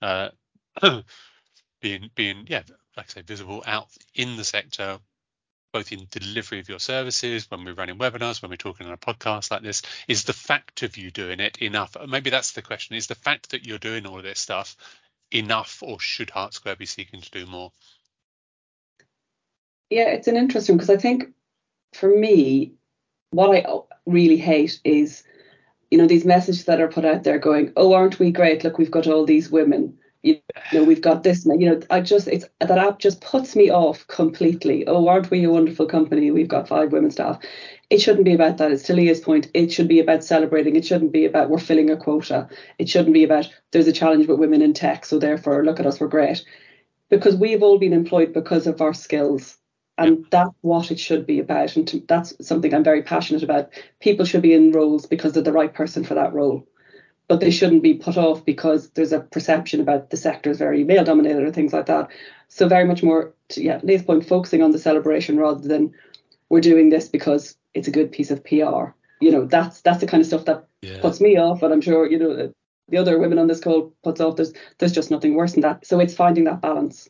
uh, 0.01 0.29
being 1.81 2.09
being 2.15 2.45
yeah 2.47 2.63
like 2.97 3.07
I 3.11 3.13
say, 3.13 3.21
visible 3.21 3.63
out 3.65 3.87
in 4.13 4.35
the 4.35 4.43
sector, 4.43 4.99
both 5.71 5.91
in 5.91 6.07
delivery 6.09 6.59
of 6.59 6.69
your 6.69 6.79
services, 6.79 7.49
when 7.49 7.63
we're 7.63 7.73
running 7.73 7.97
webinars, 7.97 8.41
when 8.41 8.49
we're 8.49 8.57
talking 8.57 8.87
on 8.87 8.93
a 8.93 8.97
podcast 8.97 9.51
like 9.51 9.61
this, 9.61 9.81
is 10.07 10.23
the 10.23 10.33
fact 10.33 10.83
of 10.83 10.97
you 10.97 11.11
doing 11.11 11.39
it 11.39 11.57
enough? 11.61 11.95
Maybe 12.07 12.29
that's 12.29 12.53
the 12.53 12.61
question. 12.61 12.95
Is 12.95 13.07
the 13.07 13.15
fact 13.15 13.51
that 13.51 13.65
you're 13.65 13.77
doing 13.77 14.05
all 14.05 14.17
of 14.17 14.23
this 14.23 14.39
stuff 14.39 14.75
enough, 15.31 15.83
or 15.83 15.99
should 15.99 16.29
Hart 16.29 16.53
Square 16.53 16.77
be 16.77 16.85
seeking 16.85 17.21
to 17.21 17.31
do 17.31 17.45
more? 17.45 17.71
Yeah, 19.89 20.09
it's 20.09 20.27
an 20.27 20.37
interesting 20.37 20.77
because 20.77 20.89
I 20.89 20.97
think 20.97 21.29
for 21.93 22.09
me, 22.09 22.73
what 23.31 23.55
I 23.55 23.65
really 24.05 24.37
hate 24.37 24.79
is, 24.83 25.23
you 25.91 25.97
know, 25.97 26.07
these 26.07 26.25
messages 26.25 26.65
that 26.65 26.81
are 26.81 26.87
put 26.87 27.05
out 27.05 27.23
there 27.23 27.39
going, 27.39 27.73
oh, 27.75 27.93
aren't 27.93 28.19
we 28.19 28.31
great? 28.31 28.63
Look, 28.63 28.77
we've 28.77 28.91
got 28.91 29.07
all 29.07 29.25
these 29.25 29.49
women 29.49 29.97
you 30.23 30.39
know 30.73 30.83
we've 30.83 31.01
got 31.01 31.23
this 31.23 31.45
you 31.45 31.69
know 31.69 31.79
i 31.89 32.01
just 32.01 32.27
it's 32.27 32.45
that 32.59 32.77
app 32.77 32.99
just 32.99 33.21
puts 33.21 33.55
me 33.55 33.69
off 33.69 34.05
completely. 34.07 34.85
Oh 34.87 35.07
aren't 35.07 35.31
we 35.31 35.43
a 35.45 35.49
wonderful 35.49 35.85
company? 35.85 36.31
We've 36.31 36.47
got 36.47 36.67
five 36.67 36.91
women 36.91 37.11
staff. 37.11 37.39
It 37.89 37.99
shouldn't 38.01 38.25
be 38.25 38.33
about 38.33 38.57
that. 38.57 38.71
It's 38.71 38.83
to 38.83 38.93
leah's 38.93 39.21
point. 39.21 39.49
It 39.53 39.71
should 39.71 39.87
be 39.87 39.99
about 39.99 40.23
celebrating. 40.23 40.75
It 40.75 40.85
shouldn't 40.85 41.11
be 41.11 41.25
about 41.25 41.49
we're 41.49 41.59
filling 41.59 41.89
a 41.89 41.97
quota. 41.97 42.49
It 42.77 42.89
shouldn't 42.89 43.13
be 43.13 43.23
about 43.23 43.49
there's 43.71 43.87
a 43.87 43.93
challenge 43.93 44.27
with 44.27 44.39
women 44.39 44.61
in 44.61 44.73
tech 44.73 45.05
so 45.05 45.19
therefore 45.19 45.63
look 45.63 45.79
at 45.79 45.85
us 45.85 45.99
we're 45.99 46.07
great. 46.07 46.43
Because 47.09 47.35
we've 47.35 47.63
all 47.63 47.79
been 47.79 47.93
employed 47.93 48.33
because 48.33 48.67
of 48.67 48.81
our 48.81 48.93
skills. 48.93 49.57
And 49.97 50.25
that's 50.31 50.55
what 50.61 50.91
it 50.91 50.99
should 50.99 51.25
be 51.25 51.39
about. 51.39 51.75
And 51.75 51.85
to, 51.89 52.01
that's 52.07 52.33
something 52.45 52.73
i'm 52.73 52.83
very 52.83 53.03
passionate 53.03 53.43
about. 53.43 53.69
People 53.99 54.25
should 54.25 54.41
be 54.41 54.53
in 54.53 54.71
roles 54.71 55.05
because 55.05 55.33
they're 55.33 55.43
the 55.43 55.51
right 55.51 55.73
person 55.73 56.03
for 56.03 56.13
that 56.13 56.33
role 56.33 56.68
but 57.29 57.39
they 57.39 57.51
shouldn't 57.51 57.83
be 57.83 57.93
put 57.93 58.17
off 58.17 58.43
because 58.43 58.89
there's 58.89 59.13
a 59.13 59.19
perception 59.19 59.79
about 59.79 60.09
the 60.09 60.17
sector 60.17 60.49
is 60.49 60.57
very 60.57 60.83
male 60.83 61.03
dominated 61.03 61.43
or 61.43 61.51
things 61.51 61.71
like 61.71 61.85
that. 61.85 62.09
So 62.47 62.67
very 62.67 62.85
much 62.85 63.03
more, 63.03 63.33
to, 63.49 63.63
yeah, 63.63 63.79
Leah's 63.83 64.01
point, 64.01 64.27
focusing 64.27 64.63
on 64.63 64.71
the 64.71 64.79
celebration 64.79 65.37
rather 65.37 65.65
than 65.65 65.93
we're 66.49 66.59
doing 66.59 66.89
this 66.89 67.07
because 67.07 67.55
it's 67.75 67.87
a 67.87 67.91
good 67.91 68.11
piece 68.11 68.31
of 68.31 68.43
PR. 68.43 68.89
You 69.21 69.31
know, 69.31 69.45
that's 69.45 69.81
that's 69.81 69.99
the 69.99 70.07
kind 70.07 70.21
of 70.21 70.27
stuff 70.27 70.45
that 70.45 70.67
yeah. 70.81 71.01
puts 71.01 71.21
me 71.21 71.37
off, 71.37 71.61
and 71.61 71.71
I'm 71.71 71.81
sure 71.81 72.09
you 72.09 72.17
know 72.17 72.51
the 72.87 72.97
other 72.97 73.19
women 73.19 73.37
on 73.37 73.47
this 73.47 73.59
call 73.59 73.93
puts 74.03 74.19
off. 74.19 74.35
There's 74.35 74.53
there's 74.79 74.91
just 74.91 75.11
nothing 75.11 75.35
worse 75.35 75.53
than 75.53 75.61
that. 75.61 75.85
So 75.85 75.99
it's 75.99 76.15
finding 76.15 76.45
that 76.45 76.61
balance. 76.61 77.09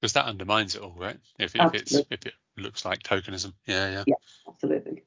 Because 0.00 0.12
that 0.12 0.26
undermines 0.26 0.74
it 0.74 0.82
all, 0.82 0.94
right? 0.96 1.16
If, 1.38 1.54
if 1.56 1.74
it's 1.74 1.94
if 1.94 2.26
it 2.26 2.34
looks 2.58 2.84
like 2.84 3.02
tokenism, 3.02 3.54
yeah, 3.66 3.90
yeah, 3.90 4.04
yeah, 4.06 4.14
absolutely. 4.48 5.01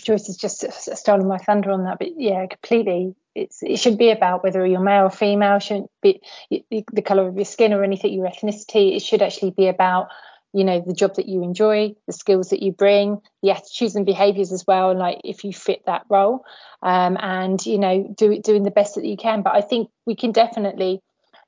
Joyce 0.00 0.26
has 0.26 0.36
just 0.36 0.64
stolen 0.96 1.28
my 1.28 1.38
thunder 1.38 1.70
on 1.70 1.84
that, 1.84 1.98
but 1.98 2.18
yeah, 2.18 2.46
completely. 2.46 3.14
It's 3.34 3.62
it 3.62 3.78
should 3.78 3.98
be 3.98 4.10
about 4.10 4.42
whether 4.42 4.64
you're 4.66 4.80
male 4.80 5.04
or 5.06 5.10
female. 5.10 5.58
Shouldn't 5.58 5.90
be 6.02 6.20
the 6.50 7.02
color 7.02 7.28
of 7.28 7.36
your 7.36 7.44
skin 7.44 7.72
or 7.72 7.84
anything, 7.84 8.12
your 8.12 8.28
ethnicity. 8.28 8.96
It 8.96 9.02
should 9.02 9.22
actually 9.22 9.50
be 9.50 9.68
about 9.68 10.08
you 10.52 10.64
know 10.64 10.82
the 10.86 10.94
job 10.94 11.14
that 11.16 11.28
you 11.28 11.42
enjoy, 11.42 11.94
the 12.06 12.12
skills 12.12 12.50
that 12.50 12.62
you 12.62 12.72
bring, 12.72 13.20
the 13.42 13.50
attitudes 13.50 13.96
and 13.96 14.06
behaviours 14.06 14.52
as 14.52 14.66
well, 14.66 14.90
and 14.90 14.98
like 14.98 15.20
if 15.24 15.44
you 15.44 15.52
fit 15.52 15.82
that 15.86 16.04
role, 16.08 16.44
um, 16.82 17.16
and 17.20 17.64
you 17.66 17.78
know 17.78 18.14
do 18.16 18.38
doing 18.38 18.62
the 18.62 18.70
best 18.70 18.94
that 18.94 19.04
you 19.04 19.16
can. 19.16 19.42
But 19.42 19.54
I 19.54 19.60
think 19.60 19.90
we 20.06 20.14
can 20.14 20.32
definitely, 20.32 21.00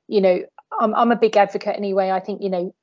you 0.07 0.21
know, 0.21 0.43
I'm 0.79 0.93
I'm 0.93 1.11
a 1.11 1.15
big 1.15 1.37
advocate 1.37 1.75
anyway. 1.77 2.11
I 2.11 2.19
think 2.19 2.41
you 2.43 2.49
know, 2.49 2.75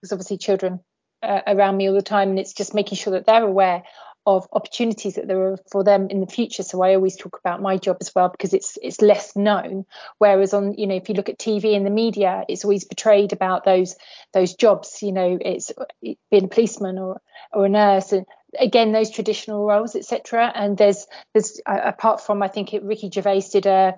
because 0.00 0.12
obviously 0.12 0.38
children 0.38 0.80
uh, 1.22 1.40
around 1.46 1.76
me 1.76 1.88
all 1.88 1.94
the 1.94 2.02
time, 2.02 2.30
and 2.30 2.38
it's 2.38 2.54
just 2.54 2.74
making 2.74 2.96
sure 2.96 3.12
that 3.14 3.26
they're 3.26 3.44
aware 3.44 3.82
of 4.26 4.46
opportunities 4.52 5.14
that 5.14 5.26
there 5.26 5.52
are 5.52 5.58
for 5.70 5.82
them 5.82 6.08
in 6.08 6.20
the 6.20 6.26
future. 6.26 6.62
So 6.62 6.82
I 6.82 6.94
always 6.94 7.16
talk 7.16 7.38
about 7.38 7.62
my 7.62 7.76
job 7.76 7.98
as 8.00 8.14
well 8.14 8.28
because 8.28 8.54
it's 8.54 8.78
it's 8.82 9.00
less 9.00 9.34
known. 9.34 9.84
Whereas 10.18 10.54
on 10.54 10.74
you 10.74 10.86
know 10.86 10.94
if 10.94 11.08
you 11.08 11.14
look 11.14 11.28
at 11.28 11.38
TV 11.38 11.76
and 11.76 11.84
the 11.84 11.90
media, 11.90 12.44
it's 12.48 12.64
always 12.64 12.84
portrayed 12.84 13.32
about 13.32 13.64
those 13.64 13.96
those 14.32 14.54
jobs. 14.54 15.02
You 15.02 15.12
know, 15.12 15.38
it's 15.40 15.72
being 16.00 16.44
a 16.44 16.48
policeman 16.48 16.98
or 16.98 17.20
or 17.52 17.66
a 17.66 17.68
nurse 17.68 18.12
and 18.12 18.26
again 18.58 18.92
those 18.92 19.10
traditional 19.10 19.66
roles, 19.66 19.96
etc. 19.96 20.52
And 20.54 20.76
there's 20.76 21.06
there's 21.32 21.60
uh, 21.66 21.80
apart 21.84 22.20
from 22.20 22.42
I 22.42 22.48
think 22.48 22.74
it, 22.74 22.82
Ricky 22.82 23.10
Gervais 23.10 23.44
did 23.52 23.66
uh, 23.66 23.92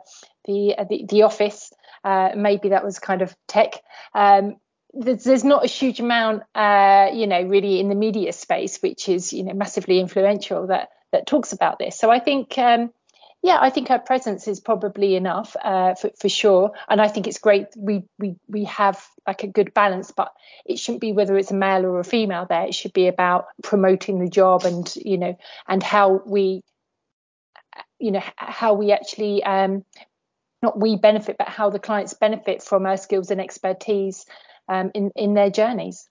the, 0.44 0.74
uh, 0.76 0.84
the 0.84 1.04
the 1.08 1.22
Office. 1.22 1.72
Uh, 2.02 2.30
maybe 2.36 2.70
that 2.70 2.84
was 2.84 2.98
kind 2.98 3.22
of 3.22 3.34
tech. 3.48 3.80
Um, 4.14 4.56
there's, 4.94 5.24
there's 5.24 5.44
not 5.44 5.64
a 5.64 5.68
huge 5.68 6.00
amount, 6.00 6.42
uh, 6.54 7.08
you 7.12 7.26
know, 7.26 7.42
really 7.42 7.80
in 7.80 7.88
the 7.88 7.94
media 7.94 8.32
space, 8.32 8.78
which 8.78 9.08
is, 9.08 9.32
you 9.32 9.42
know, 9.42 9.54
massively 9.54 9.98
influential 9.98 10.68
that 10.68 10.90
that 11.12 11.26
talks 11.26 11.52
about 11.52 11.78
this. 11.78 11.96
So 11.96 12.10
I 12.10 12.18
think, 12.18 12.58
um, 12.58 12.92
yeah, 13.42 13.58
I 13.60 13.70
think 13.70 13.88
her 13.88 13.98
presence 13.98 14.48
is 14.48 14.58
probably 14.58 15.14
enough 15.14 15.54
uh, 15.62 15.94
for, 15.94 16.10
for 16.18 16.28
sure. 16.28 16.72
And 16.88 17.00
I 17.00 17.08
think 17.08 17.26
it's 17.26 17.38
great 17.38 17.66
we, 17.76 18.04
we 18.18 18.36
we 18.48 18.64
have 18.64 19.04
like 19.26 19.42
a 19.42 19.48
good 19.48 19.74
balance, 19.74 20.10
but 20.10 20.32
it 20.64 20.78
shouldn't 20.78 21.02
be 21.02 21.12
whether 21.12 21.36
it's 21.36 21.50
a 21.50 21.54
male 21.54 21.84
or 21.84 22.00
a 22.00 22.04
female 22.04 22.46
there. 22.48 22.66
It 22.66 22.74
should 22.74 22.92
be 22.92 23.06
about 23.06 23.46
promoting 23.62 24.18
the 24.18 24.30
job 24.30 24.64
and 24.64 24.92
you 24.96 25.18
know 25.18 25.36
and 25.68 25.82
how 25.82 26.22
we 26.26 26.62
you 27.98 28.12
know 28.12 28.22
how 28.36 28.74
we 28.74 28.92
actually 28.92 29.44
um, 29.44 29.84
not 30.62 30.80
we 30.80 30.96
benefit, 30.96 31.36
but 31.38 31.48
how 31.48 31.70
the 31.70 31.78
clients 31.78 32.14
benefit 32.14 32.62
from 32.62 32.86
our 32.86 32.96
skills 32.96 33.30
and 33.30 33.40
expertise 33.40 34.24
um, 34.68 34.90
in 34.94 35.10
in 35.16 35.34
their 35.34 35.50
journeys. 35.50 36.08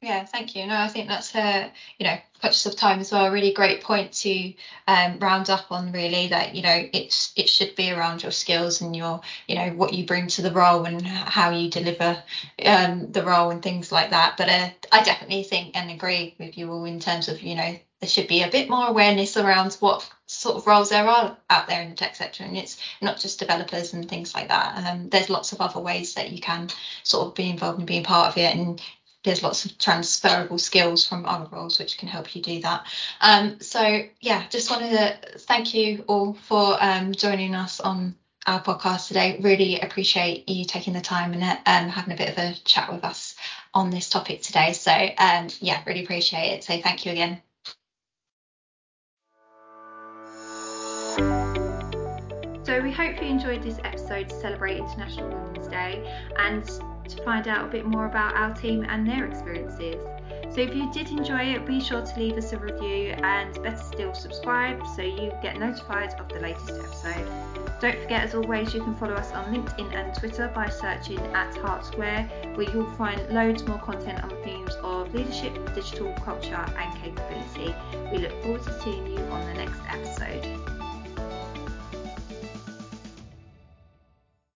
Yeah, 0.00 0.24
thank 0.24 0.54
you. 0.54 0.64
No, 0.64 0.76
I 0.76 0.86
think 0.86 1.08
that's 1.08 1.34
a 1.34 1.72
you 1.98 2.06
know 2.06 2.16
conscious 2.40 2.66
of 2.66 2.76
time 2.76 3.00
as 3.00 3.10
well. 3.10 3.26
A 3.26 3.32
really 3.32 3.52
great 3.52 3.82
point 3.82 4.12
to 4.12 4.54
um, 4.86 5.18
round 5.18 5.50
up 5.50 5.72
on. 5.72 5.90
Really, 5.90 6.28
that 6.28 6.54
you 6.54 6.62
know 6.62 6.88
it's 6.92 7.32
it 7.34 7.48
should 7.48 7.74
be 7.74 7.90
around 7.90 8.22
your 8.22 8.30
skills 8.30 8.80
and 8.80 8.94
your 8.94 9.20
you 9.48 9.56
know 9.56 9.70
what 9.70 9.92
you 9.92 10.06
bring 10.06 10.28
to 10.28 10.42
the 10.42 10.52
role 10.52 10.84
and 10.84 11.04
how 11.04 11.50
you 11.50 11.68
deliver 11.68 12.22
um, 12.64 13.10
the 13.10 13.24
role 13.24 13.50
and 13.50 13.60
things 13.60 13.90
like 13.90 14.10
that. 14.10 14.36
But 14.36 14.48
uh, 14.48 14.70
I 14.92 15.02
definitely 15.02 15.42
think 15.42 15.76
and 15.76 15.90
agree 15.90 16.36
with 16.38 16.56
you 16.56 16.70
all 16.70 16.84
in 16.84 17.00
terms 17.00 17.28
of 17.28 17.42
you 17.42 17.56
know 17.56 17.76
there 18.00 18.08
should 18.08 18.28
be 18.28 18.42
a 18.42 18.50
bit 18.50 18.70
more 18.70 18.86
awareness 18.86 19.36
around 19.36 19.74
what 19.80 20.08
sort 20.26 20.56
of 20.56 20.66
roles 20.66 20.90
there 20.90 21.08
are 21.08 21.36
out 21.50 21.66
there 21.68 21.80
in 21.82 21.90
the 21.90 21.96
tech 21.96 22.14
sector 22.14 22.44
and 22.44 22.56
it's 22.56 22.78
not 23.00 23.18
just 23.18 23.38
developers 23.38 23.92
and 23.92 24.08
things 24.08 24.34
like 24.34 24.48
that 24.48 24.76
um, 24.86 25.08
there's 25.08 25.30
lots 25.30 25.52
of 25.52 25.60
other 25.60 25.80
ways 25.80 26.14
that 26.14 26.30
you 26.30 26.40
can 26.40 26.68
sort 27.02 27.26
of 27.26 27.34
be 27.34 27.48
involved 27.48 27.78
and 27.78 27.88
being 27.88 28.04
part 28.04 28.30
of 28.30 28.36
it 28.36 28.54
and 28.54 28.80
there's 29.24 29.42
lots 29.42 29.64
of 29.64 29.76
transferable 29.78 30.58
skills 30.58 31.06
from 31.06 31.26
other 31.26 31.48
roles 31.50 31.78
which 31.78 31.98
can 31.98 32.08
help 32.08 32.34
you 32.34 32.42
do 32.42 32.60
that. 32.60 32.86
Um, 33.20 33.60
so 33.60 34.02
yeah, 34.20 34.46
just 34.48 34.70
wanted 34.70 34.90
to 34.90 35.38
thank 35.40 35.74
you 35.74 36.04
all 36.06 36.34
for 36.34 36.76
um, 36.80 37.12
joining 37.12 37.54
us 37.54 37.80
on 37.80 38.14
our 38.46 38.62
podcast 38.62 39.08
today. 39.08 39.38
Really 39.42 39.80
appreciate 39.80 40.48
you 40.48 40.64
taking 40.64 40.94
the 40.94 41.00
time 41.00 41.34
and 41.34 41.42
um, 41.42 41.90
having 41.90 42.14
a 42.14 42.16
bit 42.16 42.30
of 42.30 42.38
a 42.38 42.54
chat 42.64 42.92
with 42.92 43.04
us 43.04 43.34
on 43.74 43.90
this 43.90 44.08
topic 44.08 44.42
today. 44.42 44.72
So 44.72 44.92
um, 44.92 45.48
yeah, 45.60 45.82
really 45.86 46.04
appreciate 46.04 46.52
it. 46.54 46.64
So 46.64 46.80
thank 46.80 47.04
you 47.04 47.12
again. 47.12 47.42
Hope 52.98 53.22
you 53.22 53.28
enjoyed 53.28 53.62
this 53.62 53.78
episode 53.84 54.28
to 54.28 54.34
celebrate 54.34 54.78
International 54.78 55.28
Women's 55.28 55.68
Day 55.68 56.20
and 56.36 56.64
to 57.08 57.22
find 57.22 57.46
out 57.46 57.64
a 57.64 57.68
bit 57.70 57.86
more 57.86 58.06
about 58.06 58.34
our 58.34 58.52
team 58.52 58.84
and 58.88 59.08
their 59.08 59.24
experiences. 59.24 60.02
So 60.52 60.62
if 60.62 60.74
you 60.74 60.92
did 60.92 61.08
enjoy 61.10 61.42
it, 61.54 61.64
be 61.64 61.78
sure 61.78 62.04
to 62.04 62.18
leave 62.18 62.36
us 62.36 62.52
a 62.52 62.58
review 62.58 63.14
and 63.22 63.54
better 63.62 63.76
still 63.76 64.14
subscribe 64.14 64.84
so 64.96 65.02
you 65.02 65.32
get 65.40 65.60
notified 65.60 66.14
of 66.14 66.28
the 66.28 66.40
latest 66.40 66.70
episode. 66.70 67.24
Don't 67.80 68.02
forget, 68.02 68.24
as 68.24 68.34
always, 68.34 68.74
you 68.74 68.82
can 68.82 68.96
follow 68.96 69.14
us 69.14 69.30
on 69.30 69.54
LinkedIn 69.54 69.94
and 69.94 70.12
Twitter 70.12 70.50
by 70.52 70.68
searching 70.68 71.20
at 71.36 71.56
Hart 71.58 71.86
Square, 71.86 72.28
where 72.56 72.68
you'll 72.68 72.92
find 72.94 73.24
loads 73.32 73.64
more 73.64 73.78
content 73.78 74.24
on 74.24 74.30
themes 74.42 74.74
of 74.82 75.14
leadership, 75.14 75.54
digital 75.72 76.12
culture, 76.14 76.66
and 76.76 77.00
capability. 77.00 77.72
We 78.10 78.18
look 78.18 78.42
forward 78.42 78.64
to 78.64 78.80
seeing 78.82 79.06
you 79.06 79.20
on 79.20 79.46
the 79.46 79.54
next 79.54 79.80
episode. 79.88 80.67